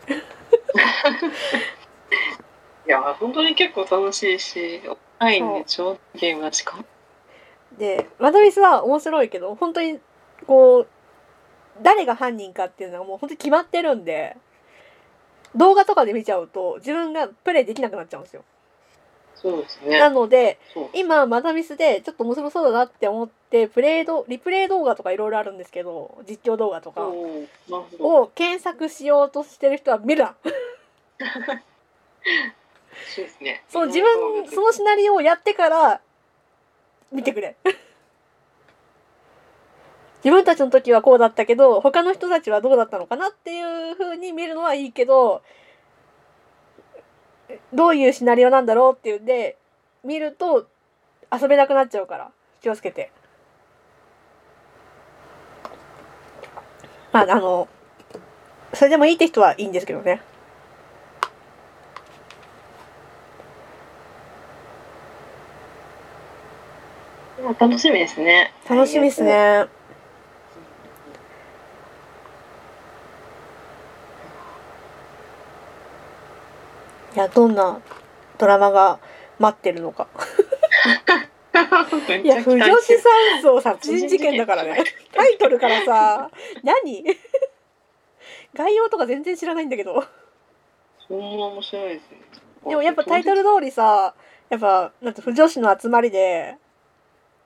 [2.86, 6.86] いや、本当に結構楽しいし、オンラインでちょうどゲームが近い。
[7.78, 10.00] で、マダミスは面白いけど、本当に
[10.46, 10.88] こう、
[11.82, 14.36] 誰が犯人かっていうのはもう本当に決まってるんで、
[15.56, 18.44] 動画とかで見ちゃうと自分がプレイできなくなっちゃうんですよ。
[19.36, 20.16] そうですなね。
[20.16, 20.60] ので。
[20.94, 27.08] 今マダミスでちょっと面白そうだなって思ってプレイドリプレイ動画とかいろいろあるんですけど実況動画とか。
[28.00, 30.36] を検索しようとしてる人は見るな
[33.16, 33.64] そうですね。
[33.70, 36.02] そう自分そのシナリオをやってから
[37.12, 37.74] 見てくれっ
[40.24, 45.42] 自分たちの時はこうだったけど他の人たちはどうだったのかなっていう風に見るのはいいけど
[47.74, 49.58] どういうシナリオなんだろうっていうんで
[50.04, 50.68] 見ると
[51.32, 53.12] 遊べなくなっちゃうから気をつけて。
[57.12, 57.68] まああの
[58.74, 60.22] それでもいいって人はいいんですけどね。
[67.60, 68.54] 楽しみですね。
[68.70, 69.24] 楽しみです。
[69.24, 69.68] ね。
[77.16, 77.82] いやどんな
[78.38, 79.00] ドラマが
[79.40, 80.08] 待ってるのか。
[82.24, 84.84] いや不女子山荘殺人事件だからね。
[85.12, 86.30] タイトルからさ
[86.64, 87.04] 何？
[88.54, 90.04] 概要とか全然知らないんだけど。
[91.08, 92.18] そんな面白いですね。
[92.68, 94.14] でもやっぱタイトル通りさ
[94.50, 96.58] やっぱなんて不女子の集まりで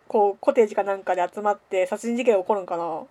[0.08, 3.04] こうコテージかなんかで集まって殺人事件起こるんかな？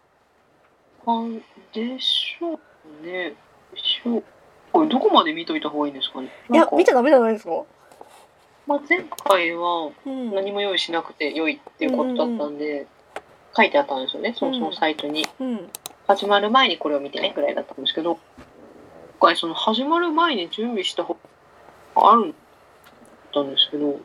[1.06, 1.24] あ
[1.72, 2.60] でしょ
[3.02, 3.34] うね。
[3.74, 4.24] でしょう。
[4.72, 6.28] これどこまで見といた方がいいんですかね？
[6.50, 7.64] いや見ちゃダメじゃないですか？
[8.66, 12.86] まあ、前回はうん何も用意しなくて良いっていうことだったんで、
[13.56, 14.34] 書いてあったんですよね。
[14.36, 15.26] そのそのサイトに。
[15.40, 15.70] うん
[16.04, 18.18] 始まる前にこれを見てねぐらいだったんですけど、
[19.20, 21.16] 今回その始まる前に準備した方
[21.94, 22.34] があるん
[23.32, 24.00] だんですけど、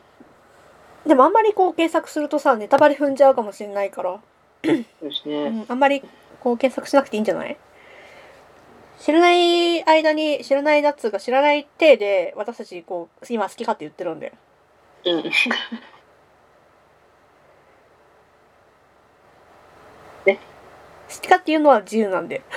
[1.04, 4.20] でもあんまりこう検索するとさネタバレ踏んじゃうかもしれないから、
[4.64, 5.50] そうですうね。
[5.50, 6.02] ん、あんまり
[6.38, 7.56] こう検索しなくていいんじゃない？
[9.00, 14.32] 知らない間に知らないやつが知らない体で私たちこう今好きかって言ってるんで
[15.04, 15.22] うん。
[15.22, 15.30] 好
[21.22, 22.42] きかっていうのは自由なんで。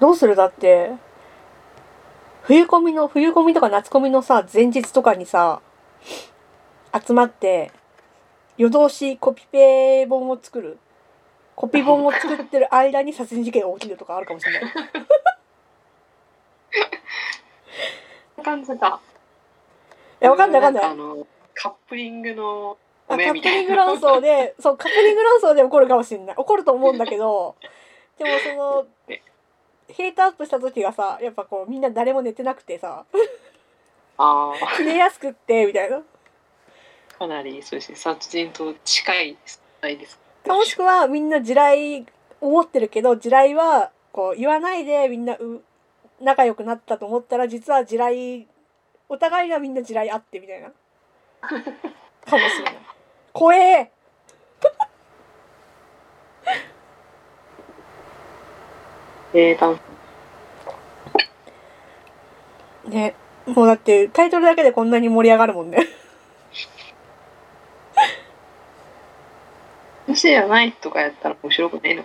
[0.00, 0.92] どうするだって
[2.42, 5.60] 冬コミの冬コミとか夏コミのさ前日とかにさ
[7.06, 7.72] 集まって
[8.56, 10.78] 夜通しコピペ本を作る。
[11.54, 14.72] コピ本を作ってる間に殺人事件が起きるとかあるかもしれない。
[18.42, 19.00] 感じか。
[20.20, 20.84] いやわかんないわかんない。
[20.84, 22.78] あの、カップリングの
[23.08, 23.34] あカップ。
[23.34, 26.36] リング論争で そうカップリング論争で起こるかもしれない。
[26.36, 27.56] 起こると思うんだけど
[28.18, 29.22] でもその ね。
[29.88, 33.04] ヒートアップした時がさやっぱこうみんな誰も寝てなくてさ
[34.18, 35.98] あ切れやすくってみたいな。
[35.98, 36.02] あ、
[37.18, 37.96] かなりそうですね。
[37.96, 40.20] 殺人と近いです。
[40.46, 42.06] もしくはみんな地雷
[42.40, 45.62] 思ってるけど地雷はこう言わないでみんなう
[46.20, 48.46] 仲良くなったと思ったら実は地雷
[49.08, 50.70] お互いがみんな地雷あってみたいな。
[51.40, 52.76] かもしれない。
[53.32, 53.92] 怖え。
[59.34, 59.78] えー、楽
[62.88, 63.14] ね
[63.46, 65.78] もうだってタイトルだけでこんなに盛り上がるもんね。
[70.08, 72.04] 女子じゃないとかやったら面白くないの？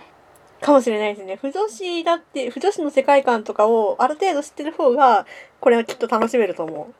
[0.60, 1.36] かもしれないですね。
[1.36, 5.26] 不女子だって不女子の世界観とかをある程度知ってる方が
[5.60, 6.94] これはきっと楽しめると思う。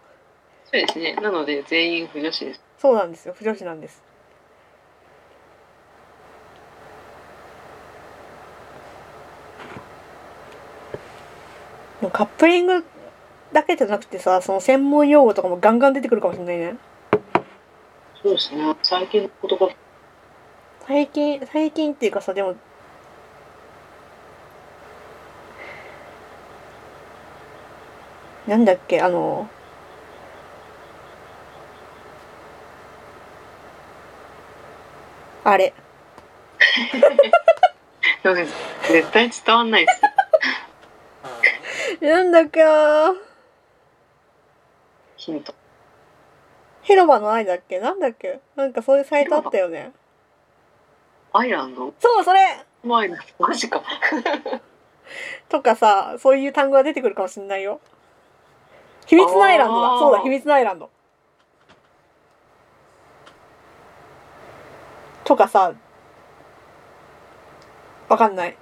[0.64, 1.14] そうですね。
[1.14, 2.61] なので全員不女子です。
[2.78, 3.34] そうなんですよ。
[3.38, 4.03] 不女子なんです。
[12.12, 12.84] カップリング
[13.53, 16.76] だけじゃなくてさその専門用語とかもガンガン出てくるかもしれないね。
[18.22, 18.76] そうですね。
[18.82, 19.68] 最近の言葉、
[20.86, 22.55] 最近最近っていうかさでも
[28.46, 29.48] なんだっけあの
[35.44, 35.74] あれ。
[38.22, 40.00] 絶対伝わんないです。
[42.05, 43.12] なんだっけな
[45.25, 45.55] ヒント。
[46.83, 47.79] 広場の愛だっけ？
[47.79, 48.41] なんだっけ？
[48.57, 49.93] なんかそういうサイトあったよね。
[51.33, 51.95] アイランド？
[52.01, 52.41] そうそれ。
[52.41, 53.81] アイランドマジか。
[55.49, 57.81] とかさそういう単語が出てくるかもしんないよ。
[59.07, 59.89] 秘密のアイランドだ。
[60.01, 60.91] そうだ秘密のアイランド。
[65.23, 65.73] とかさ。
[68.09, 68.57] わかんない。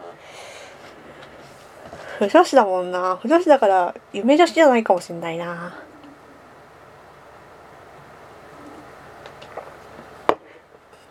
[2.18, 3.16] 不女子だもんな。
[3.16, 5.84] 不女子だから夢女子じゃないかもしんないな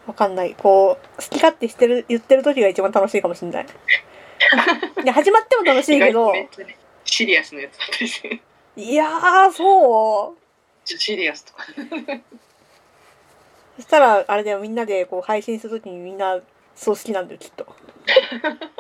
[0.10, 0.55] わかんない。
[0.55, 3.66] こう好き勝手してる言ってる時が一番楽しいかもしんない。
[5.03, 6.34] いや始まっても楽しいけど。
[7.05, 8.41] シリアスなやつだったりして。
[8.76, 10.97] いやーそう。
[10.97, 11.64] シリアスとか。
[13.76, 16.39] そしたらあれだよみんなでこう配信するときにみんな
[16.76, 17.68] そう好きなんだよきっと。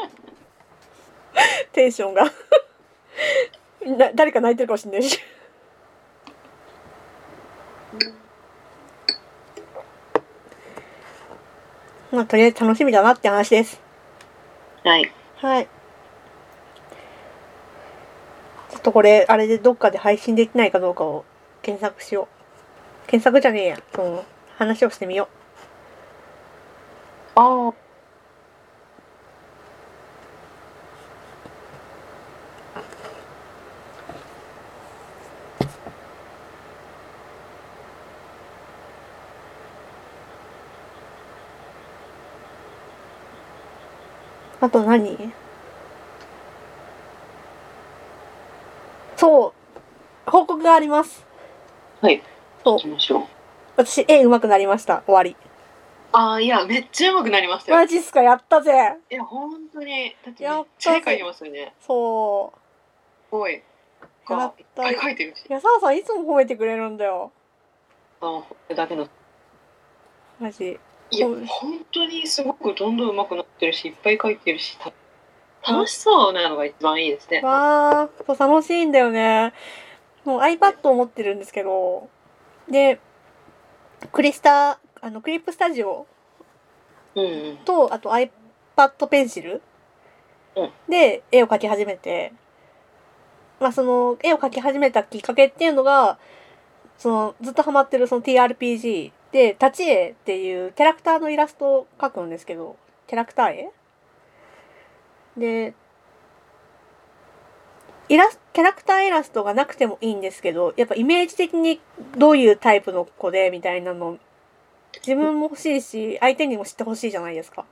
[1.73, 2.23] テンションが。
[3.85, 5.19] な誰か泣いてるかもしれないし
[12.11, 13.79] まあとりあえず楽しみだなって話です。
[14.83, 15.11] はい。
[15.37, 15.67] はい。
[18.71, 21.25] ちょっとこれあれでどっかで配信できないかどうかを
[21.61, 22.27] 検索しよ
[23.05, 23.07] う。
[23.07, 23.77] 検索じゃねえや。
[23.95, 24.25] その
[24.57, 25.27] 話をしてみよ
[27.35, 27.88] ああ。
[44.61, 45.31] あと何？
[49.15, 49.53] そ
[50.27, 51.25] う報告があります
[52.01, 52.21] はい。
[52.63, 52.79] そう。
[53.75, 55.35] 私絵上手くなりました終わり
[56.11, 57.77] ああ、いや、めっちゃ上手くなりましたよ。
[57.77, 58.21] マジっすか？
[58.21, 58.71] やったぜ
[59.11, 60.15] いや、本当に。
[60.25, 61.73] だってめっやったちゃ絵描いてますよね。
[61.85, 62.51] そ
[63.29, 63.61] すごい。
[64.29, 65.43] やったいっぱい描いてるし。
[65.49, 65.53] う。
[65.53, 67.31] やさわさんいつも褒めてくれるんだよ。
[68.21, 69.07] あの、これだけの。
[70.39, 70.79] マジ。
[71.11, 74.91] いや、うん本当にすごくどんどん上手くなってるし、いっぱい描いてるし、た
[75.71, 77.41] 楽しそうなのが一番いいですね。
[77.41, 79.53] わー、そう楽しいんだよね。
[80.25, 82.09] もう iPad を持ってるんですけど、
[82.69, 82.99] で、
[84.11, 86.07] クリスタ、あの、クリップスタジオ
[87.15, 87.57] うんうん。
[87.65, 89.61] と、あと iPad ペンシル
[90.55, 92.33] うんで絵を描き始めて、
[93.59, 96.17] まあその絵を描き始めたきっかけっていうのが、
[96.97, 102.77] そのずっとハマってるその TRPG で、立ち絵っていうキャラクターのイラストを描くんですけど、
[103.09, 103.69] キャラクター絵？
[105.35, 105.73] で、
[108.07, 111.81] イラスキャラクターイラストがなくてもいいんですけど、やっぱイメージ的に
[112.15, 114.19] どういうタイプの子でみたいなの
[115.05, 117.65] 自分も欲しいし相手にも知ってほしいじゃないですか。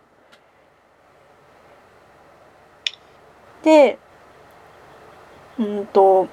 [3.64, 4.00] で
[5.60, 6.28] うんと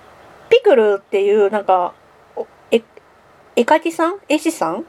[0.48, 1.92] ピクルっていうなんか
[2.70, 2.82] 絵
[3.54, 4.20] 絵描きさん？
[4.30, 4.86] 絵師さん？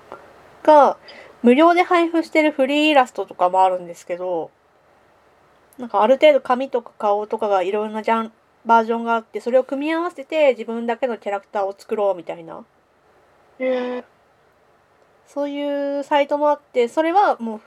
[0.64, 0.98] が
[1.46, 4.52] 無料で配布してるフリーイラストとかもあるんですけど
[5.78, 8.32] なんかある程度髪とか顔とかがいろんなジャン
[8.66, 12.66] バージョンがあってそれを組み合わせて自分だけのキャラクターを作ろうみたいな
[13.60, 14.04] へ
[15.28, 17.62] そういうサイトもあって、それはもう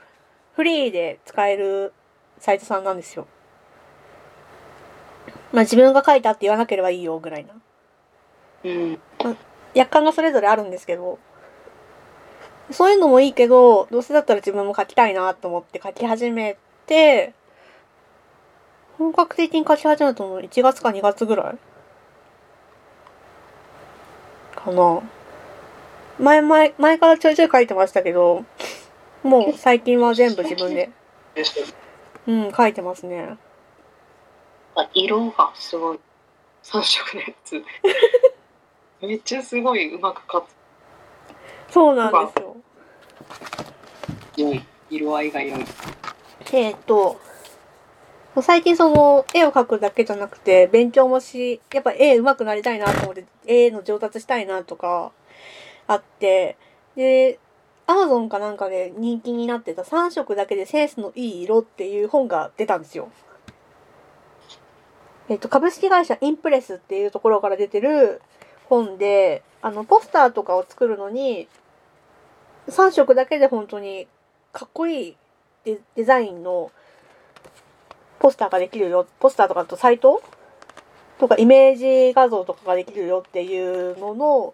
[0.55, 1.93] フリーで使える
[2.39, 3.27] サイトさんなんですよ。
[5.51, 7.53] まあ自分が書いたって言わなければいいよぐらいな。
[8.63, 8.99] うん。
[9.73, 11.19] 約款がそれぞれあるんですけど、
[12.71, 17.33] そういうのもいいけど、どうせだったら自分も書きたいなと思って書き始めて、
[18.97, 21.57] 本格的に書き始めたの1月か2月ぐらい
[24.55, 25.01] かな。
[26.19, 28.43] 前前、前からちょいちょい書いてましたけど、
[29.23, 30.89] もう最近は全部自分で、
[32.27, 33.37] うん、書いてますね。
[34.75, 35.99] あ色がすごい。
[36.61, 37.63] 三色のやつ。
[39.01, 40.43] めっちゃすごいうまく描
[41.71, 42.55] そうなんですよ。
[44.37, 44.63] 良い。
[44.89, 45.65] 色合いが良い。
[46.51, 47.19] えっと、
[48.41, 55.11] 最近その絵を描くだけじゃなくて勉強もし、やっぱ絵上手くなりたいなと思って絵の上達したいなとか
[55.87, 56.57] あって、
[56.95, 57.39] で、
[57.85, 63.09] アマゾンかなんかで人気になってた3色だけでセンスのいい色っていう本が出たんですよ。
[65.27, 68.21] えっと、株式会社インプレスっていうところから出てる
[68.69, 71.47] 本で、あの、ポスターとかを作るのに、
[72.69, 74.07] 3色だけで本当に
[74.53, 75.17] かっこいい
[75.65, 76.71] デデザインの
[78.19, 79.07] ポスターができるよ。
[79.19, 80.21] ポスターとかとサイト？
[81.17, 81.75] とかイメー
[82.09, 84.53] ジ画像とかができるよっていうのの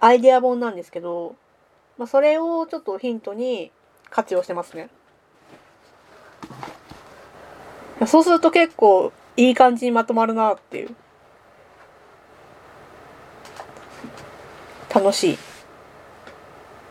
[0.00, 1.34] アイデア本なんですけど、
[1.98, 3.72] まあ、それをちょっとヒントに
[4.10, 4.88] 活用してますね。
[8.06, 10.94] そうすると結構いい感じにまとまるなっていう。
[14.94, 15.38] 楽しい。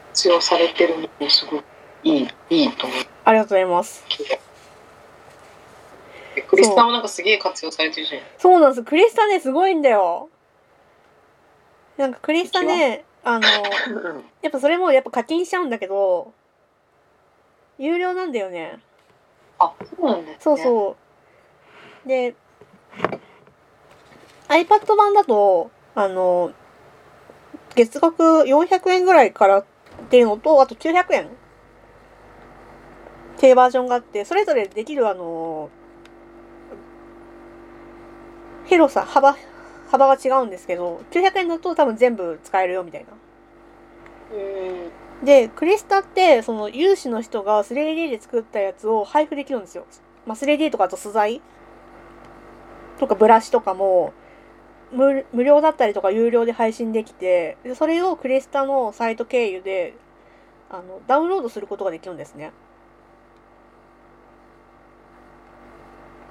[0.09, 1.63] 活用されてるのもすごい
[2.03, 2.99] いい、いいと思う。
[3.23, 4.03] ありがとうございます。
[6.47, 8.21] クリスタもなんかすげえ活用されてるじゃん。
[8.37, 8.83] そうなんです。
[8.83, 10.29] クリスタね、すごいんだよ。
[11.97, 13.47] なんかクリスタね、あの、
[14.41, 16.33] やっぱそれもやっぱ課金しちゃうんだけど、
[17.77, 18.79] 有料なんだよね。
[19.59, 20.37] あ、そうなんですね。
[20.39, 20.97] そうそ
[22.05, 22.07] う。
[22.07, 22.35] で、
[24.49, 26.51] iPad 版だと、あの、
[27.75, 29.65] 月額400円ぐらいからっ
[30.09, 31.29] ていうのと、あと900円っ
[33.37, 35.69] ていうバージョンがあって、それぞれできるあの、
[38.65, 39.35] 広さ、幅、
[39.89, 44.37] 幅が違うんですけど、900円だと多分全部使えるよみたいな。
[44.37, 45.25] うん。
[45.25, 49.85] で、クリスタって、その有志の人が 3D で作ったやつを配布できるんですよ。
[50.25, 51.41] まあ、3D とかあと素材
[52.99, 54.13] とかブラシとかも
[54.93, 59.95] 無無料だったりとか有料で配信できてでそれをクリスタのサイト経由で
[60.69, 62.51] あのダウンロードすることができるんですね。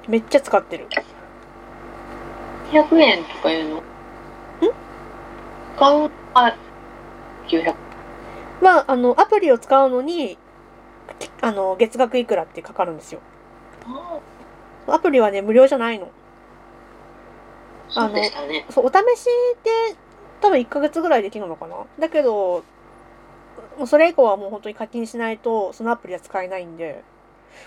[0.09, 0.89] めっちゃ使ってる。
[2.73, 3.77] 100円とかいうの？
[3.77, 3.83] ん？
[5.79, 6.57] 買うあ
[7.47, 7.75] 900
[8.61, 10.39] まああのアプリを使うのに
[11.41, 13.21] あの月額いくらってかかるんですよ。
[14.87, 16.11] アプリはね無料じゃないの
[17.93, 18.64] そうでしたね。
[18.70, 19.24] そうお試し
[19.64, 19.97] で
[20.40, 21.76] 多分1ヶ月ぐらいできるのかな？
[21.99, 22.62] だけど
[23.78, 27.03] もうそれ以降はもう本当に課金しないとそのアプリは使えないんで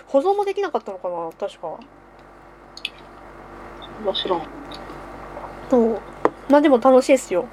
[0.08, 1.30] 保存もできなかったのかな？
[1.38, 1.78] 確か。
[4.04, 4.40] 面白い。
[5.70, 6.00] そう。
[6.50, 7.46] まあでも楽しいですよ。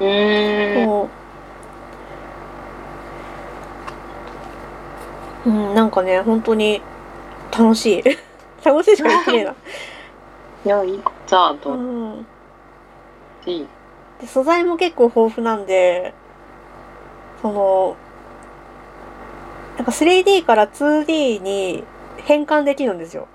[0.00, 0.82] うー。
[0.82, 1.08] んそ
[5.46, 5.50] う。
[5.50, 6.80] うんなんかね本当に
[7.56, 8.02] 楽しい。
[8.64, 9.54] 楽しいしか言ってねえな。
[10.64, 12.26] いやいいじゃあとうん
[14.20, 16.12] で素材も結構豊富なんで
[17.40, 17.96] その
[19.76, 21.84] なんか 3D から 2D に
[22.16, 23.28] 変換できるんですよ。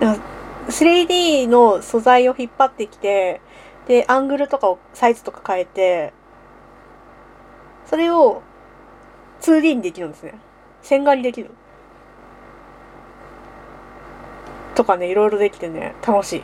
[0.00, 0.24] なんか
[0.68, 3.42] 3D の素材を引っ張ってきて
[3.88, 6.14] でアングルとかをサイズとか変えて
[7.84, 8.40] それを
[9.42, 10.40] 2D にできるんですね。
[10.80, 11.50] 線画にできる。
[14.80, 16.42] とかねいろいろできてね楽しい。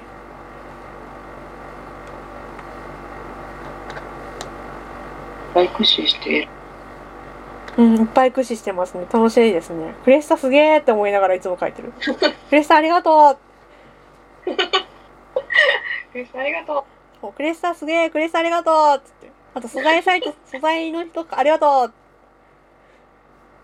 [5.55, 6.47] 大駆使して
[7.79, 9.07] うん、いっぱい駆使してますね。
[9.11, 9.95] 楽しいですね。
[10.05, 11.95] クレスタすげーって思いながらいつも書いてる。
[12.51, 13.37] クレスタありがとあ
[16.45, 16.87] りがと
[17.23, 19.31] うクレスタすげークレスタありがとうつって。
[19.55, 21.91] あと素材サイト、 素材の人ありがと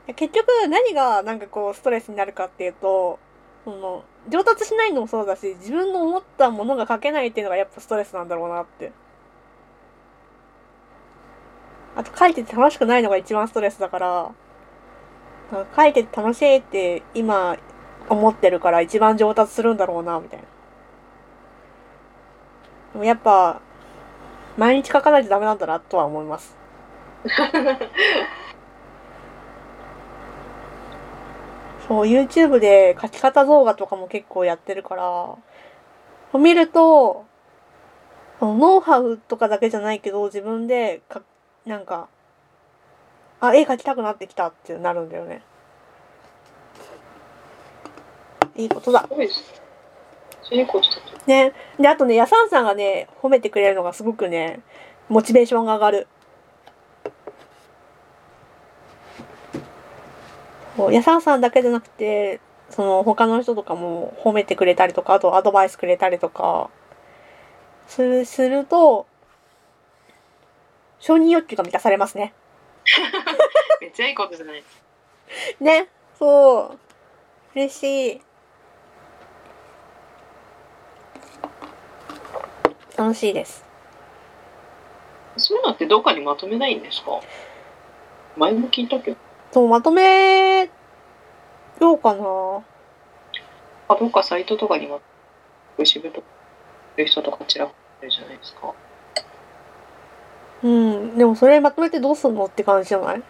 [0.09, 3.19] う結局何がなんかこうストレスになるかっていうと、
[3.65, 8.93] その、上達しないのもそうだし、自分の思ったものが書けないっていうのがやっぱストレスなんだろうなって。
[11.95, 14.31] あと書いてて楽しくないのが一番ストレスだから、
[15.51, 17.57] なんか書いてて楽しいって今
[18.09, 20.45] 思ってるから一番上達するんだろうな、みたいな。
[22.93, 23.61] でもやっぱ、
[24.57, 26.57] 毎日書かないとダメなんだなとは思います。
[31.93, 35.37] そう、YouTube で書き方動画とかも結構やってるから、
[36.39, 37.27] 見ると、
[38.41, 41.21] ノウハウとかだけじゃないけど、自分でか、
[41.67, 42.09] なんか、
[43.41, 45.43] あ、絵描きたくなってきたってなるんだよね。
[48.57, 49.07] いいことだ。
[51.27, 51.53] ね。
[51.79, 54.61] で、あとね、やさんさんがね、褒めてくれるのがすごくね、
[55.11, 56.09] モチベーションが上がる。
[60.77, 66.71] そうやさんさんだけじゃなくて、その他の人とかも褒めてくれたりとか、あとアドバイスくれたりとか、
[67.87, 69.07] する、すると、
[70.99, 72.33] 承認欲求が満たされますね。
[73.81, 74.63] めっちゃいいことじゃない
[75.61, 75.89] ね。
[76.19, 76.79] そう。
[77.55, 78.23] 嬉しい。
[82.97, 83.65] 楽しいです。
[85.37, 87.21] そういうのってどっかにまとめないんですか？
[88.37, 89.17] 前も聞いたけど
[89.53, 90.63] そう、まとめ
[91.81, 92.25] ようかな。
[93.89, 94.99] あどっかサイトとかにま
[95.79, 96.27] 牛部とか
[96.99, 98.73] いう人とかちらほらいるじゃないですか
[100.63, 101.19] うん。
[101.19, 103.23] でもそれまとめてどうすんのって感じじゃない？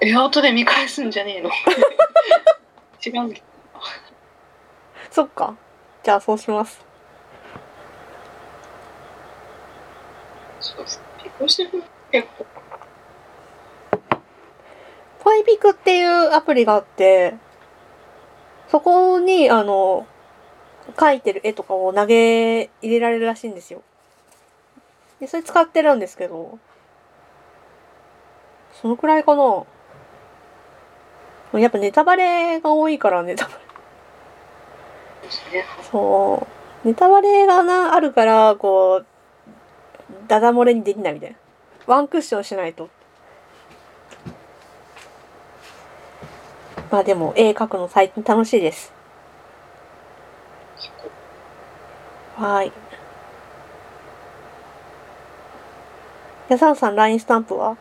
[0.00, 1.50] え後で見返すんじゃねえの
[3.04, 3.46] 違うんだけど
[5.10, 5.54] そっか。
[6.02, 6.84] じゃあそうします。
[10.60, 11.00] そうです
[12.12, 12.46] 結構
[15.22, 17.34] ファイピクっていうアプリがあって、
[18.68, 20.06] そこに、あの、
[20.96, 23.82] 描いてる絵とかを投げ入れられるらしいんですよ。
[25.20, 26.58] で、それ使ってるんですけど、
[28.80, 29.64] そのくらいかな。
[31.58, 33.60] やっぱネタバレが多いからネタバレ。
[35.90, 36.46] そ
[36.84, 36.88] う。
[36.88, 39.06] ネタバレがな、あるから、こう、
[40.28, 41.36] ダダ漏れにできないみたいな。
[41.86, 42.88] ワンクッションしないと。
[46.90, 48.92] まあでも、絵描くの最近楽しいです。
[52.36, 52.72] はーい。
[56.48, 57.76] やさんさん、LINE スタンプは？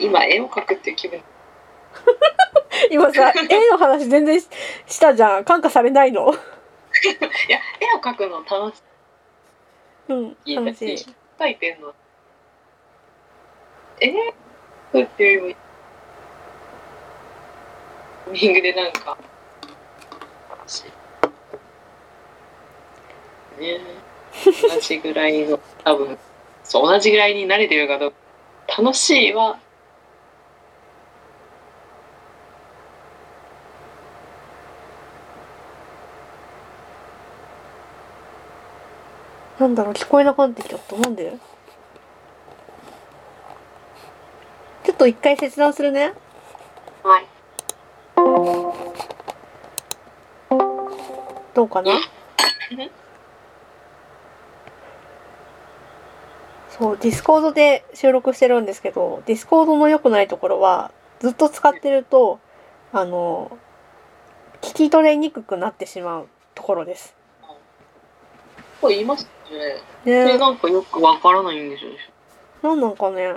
[0.00, 1.20] 今絵を描くっていう気分
[2.90, 4.48] 今さ、 絵の話全然し
[4.86, 5.44] したじゃん。
[5.44, 6.32] 感化されないの？
[6.32, 6.36] い
[7.48, 8.89] や絵を描くの楽しう
[10.14, 11.06] ん、い楽しい。
[11.38, 11.94] 描いてんの。
[14.00, 15.60] えー、っていうよりも
[18.26, 19.18] タイミングでなんか
[23.60, 23.78] ね
[24.42, 26.18] 同じぐらいの多分
[26.64, 28.16] そう同じぐらいに慣れてるかどうか
[28.82, 29.58] 楽しいは
[39.60, 40.96] なんだろう、聞こえなくなってきちゃった。
[40.96, 41.36] なんで？
[44.84, 46.14] ちょっと一回切断するね。
[47.04, 47.26] はい
[51.54, 51.92] どうかな？
[56.70, 62.40] そう、 Discord で収録してるんですけど、 Discord の良くないところは、ずっと使ってると、
[62.94, 63.58] あの、
[64.62, 67.14] 聞き取れにくくなってしまうところです。
[68.80, 69.28] これ言います
[70.04, 70.24] ね。
[70.24, 70.38] ね。
[70.38, 71.92] なんかよくわからないんでしょう
[72.66, 73.34] なんなんかね、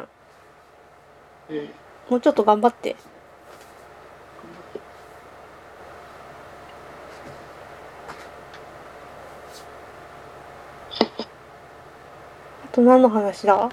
[1.50, 1.70] うん。
[2.10, 2.96] もうちょっと頑張って。
[12.66, 13.58] あと何の話だ？
[13.58, 13.72] 本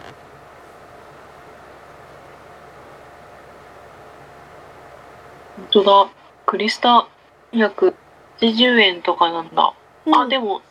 [5.70, 6.10] 当だ。
[6.46, 7.06] クリスタ
[7.52, 9.72] 180円とかなんだ、
[10.12, 10.62] あでも。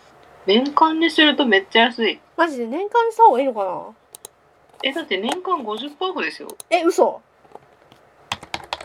[0.49, 2.19] も年間にするとめっちゃ安い。
[2.35, 3.81] マジで年間にした方がいいのかな？
[4.83, 6.49] えだって年間50%オフですよ。
[6.69, 7.21] え、嘘？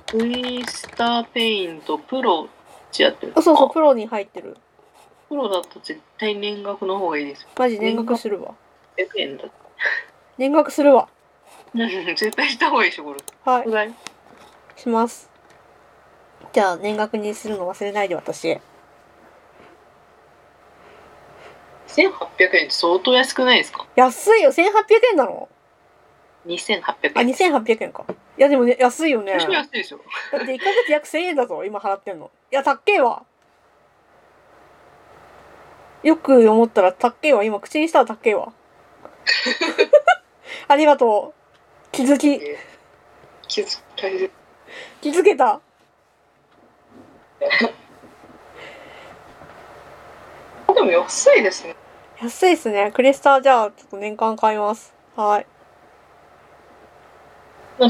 [0.08, 2.48] クリスタペイントプロ
[2.92, 3.32] ってやってる。
[3.34, 3.70] そうそう、あ。
[3.70, 4.56] プロに入ってる。
[5.28, 7.48] プロだと絶対年額の方がいいですよ。
[7.56, 8.54] マジ年額するわ。
[8.98, 9.44] 100円だ
[10.36, 11.08] 年額するわ。
[11.74, 13.18] 絶対した方がいいでしょこれ。
[13.44, 13.94] はい。
[14.76, 15.30] します。
[16.52, 18.60] じゃあ、年額にするの忘れないで、私。
[21.96, 22.06] 1800
[22.40, 23.86] 円って相当安くないですか？
[23.96, 24.64] 安いよ !1800
[25.12, 25.48] 円なの
[26.46, 26.82] 2800
[27.14, 28.04] あ、円2800円か。
[28.36, 29.32] いや、でもね、安いよね。
[29.32, 32.30] 安いですよって1ヶ月約1000円だぞ、今払ってんの。
[32.50, 33.24] いや、たっけえわ。
[36.02, 37.44] よく思ったらたっけえわ。
[37.44, 38.52] 今、口にしたらたっけえわ。
[40.68, 41.40] ありがとう。
[41.92, 42.38] 気づき、
[43.48, 43.80] 気づ
[45.00, 45.60] 気づけた。
[50.74, 51.74] でも安いですね
[52.24, 52.90] 安いっすね。
[52.92, 54.94] クリスタ、じゃあ、ちょっと年間買います。
[55.14, 55.46] はい。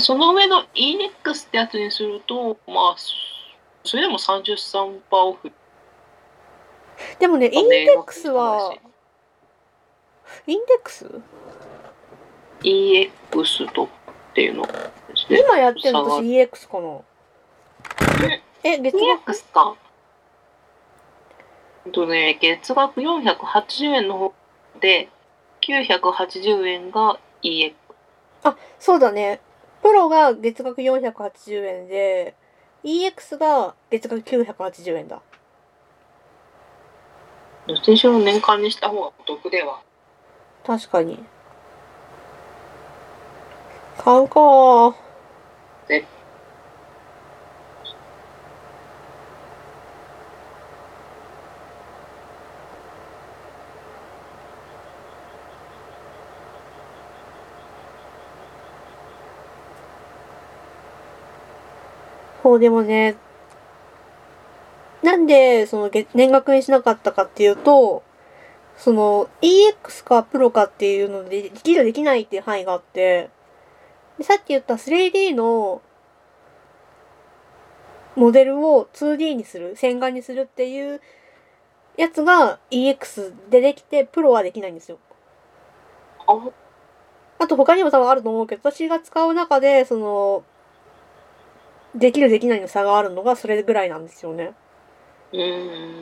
[0.00, 2.96] その上の EX ってやつにするとまあ
[3.84, 5.52] それでも33%オフ。
[7.18, 8.74] でもね、インデックスは、
[10.46, 11.06] インデックス
[12.62, 13.88] ？EX とっ
[14.34, 14.72] ていうので
[15.14, 15.40] すね。
[15.40, 17.00] 今やってるの私 EX かな。
[18.62, 19.76] ええ、月額？EX か
[21.92, 24.34] とね月額480円の方
[24.80, 25.08] で
[25.60, 27.74] 980円が EX
[28.44, 29.40] あ、そうだね。
[29.82, 32.34] プロが月額480円で、
[32.84, 35.22] EX が月額980円だ。
[37.66, 39.80] どっちにしろ年間にした方がお得では
[40.66, 41.24] 確かに。
[43.96, 44.94] 買うかー
[62.44, 63.16] でそう、でもね、
[65.02, 68.02] なんで、その、月年額にしなかったかっていうと、
[68.76, 73.30] その、EX かプロかっていうので、できるできないっていう範囲があって、
[74.18, 75.82] でさっき言った 3D の
[78.14, 81.00] モデルを 2D にする、洗顔にするっていう
[81.96, 84.98] やつが EX でできて、プロはできないんですよ。
[86.26, 86.50] あ
[87.38, 90.44] あと他にも多分あると思うけど、私が使う中で、その、
[91.94, 94.52] できるできないの差があるのがそれぐらいなんですよね。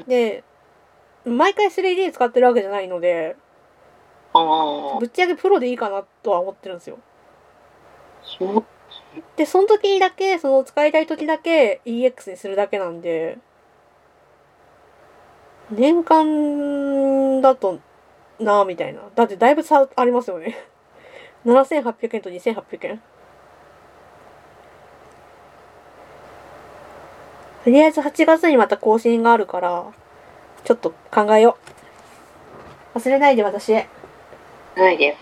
[0.06, 0.44] で、
[1.24, 3.36] 毎回 3D 使ってるわけじゃないので、
[4.34, 6.98] ああぶっちゃけプロでいいかなとは思ってるんですよ。
[9.36, 13.38] で、その時にだけ、その使いたい時だけ EX にするだけなんで、
[15.70, 17.80] 年間だと
[18.38, 19.02] なぁみたいな。
[19.14, 20.56] だってだいぶ差ありますよね。
[21.44, 23.02] 7800円と2800円。
[27.64, 29.84] とりあえず8月にまた更新があるから、
[30.64, 31.56] ちょっと考えよ
[32.94, 32.98] う。
[32.98, 33.72] 忘れないで私。
[33.72, 33.84] は
[34.76, 35.12] ないでい。
[35.12, 35.16] っ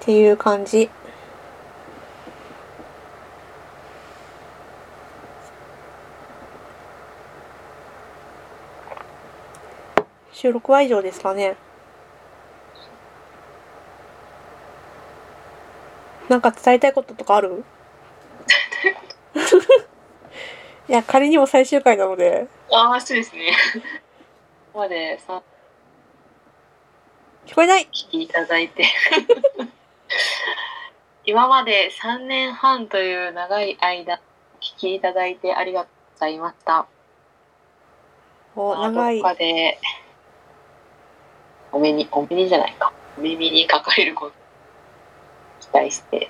[0.00, 0.90] ていう感じ。
[10.32, 11.56] 収録は以上ですかね。
[16.32, 17.62] なんか伝えたいこととかある？
[20.88, 22.48] いや、仮にも最終回なので。
[22.70, 23.52] ああ、そうですね。
[23.74, 23.80] こ
[24.72, 25.42] こまでさ、
[27.46, 27.82] 聞こえない？
[27.82, 28.86] 聞きいただいて。
[31.26, 34.20] 今まで3年半という長い間、聞
[34.78, 36.86] きいただいてありがとうございました。
[38.56, 39.22] お、まあ長い
[41.72, 42.90] お目に、お目にじゃないか。
[43.18, 44.32] お耳にかかれること、
[45.72, 46.28] 期待して。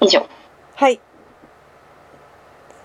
[0.00, 0.26] 以上。
[0.74, 1.00] はい。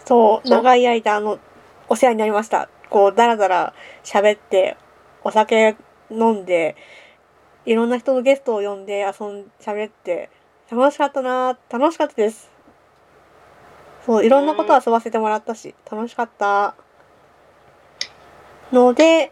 [0.06, 1.40] そう、そう長い間、あの、
[1.88, 2.70] お世話になりました。
[2.90, 4.78] こう、だらだら喋って、
[5.24, 5.76] お酒
[6.12, 6.76] 飲んで、
[7.66, 10.30] いろんな人のゲストを呼んで遊ん、喋って、
[10.72, 12.50] 楽しかったな楽しかったです。
[14.06, 16.76] そう、いろんなこと遊ばせてもらったし、楽しかった。
[18.72, 19.32] ので、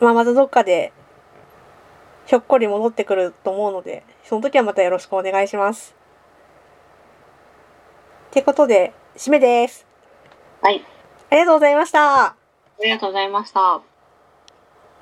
[0.00, 0.92] まあ、またどっかで、
[2.26, 5.94] ひょっこり戻ってくると思うので、その時はまたよろしくお願いします。
[8.28, 9.86] ってことで、締めです。
[10.60, 10.84] はい。
[11.30, 12.24] ありがとうございました。
[12.26, 12.36] あ
[12.82, 13.87] りがとうございました。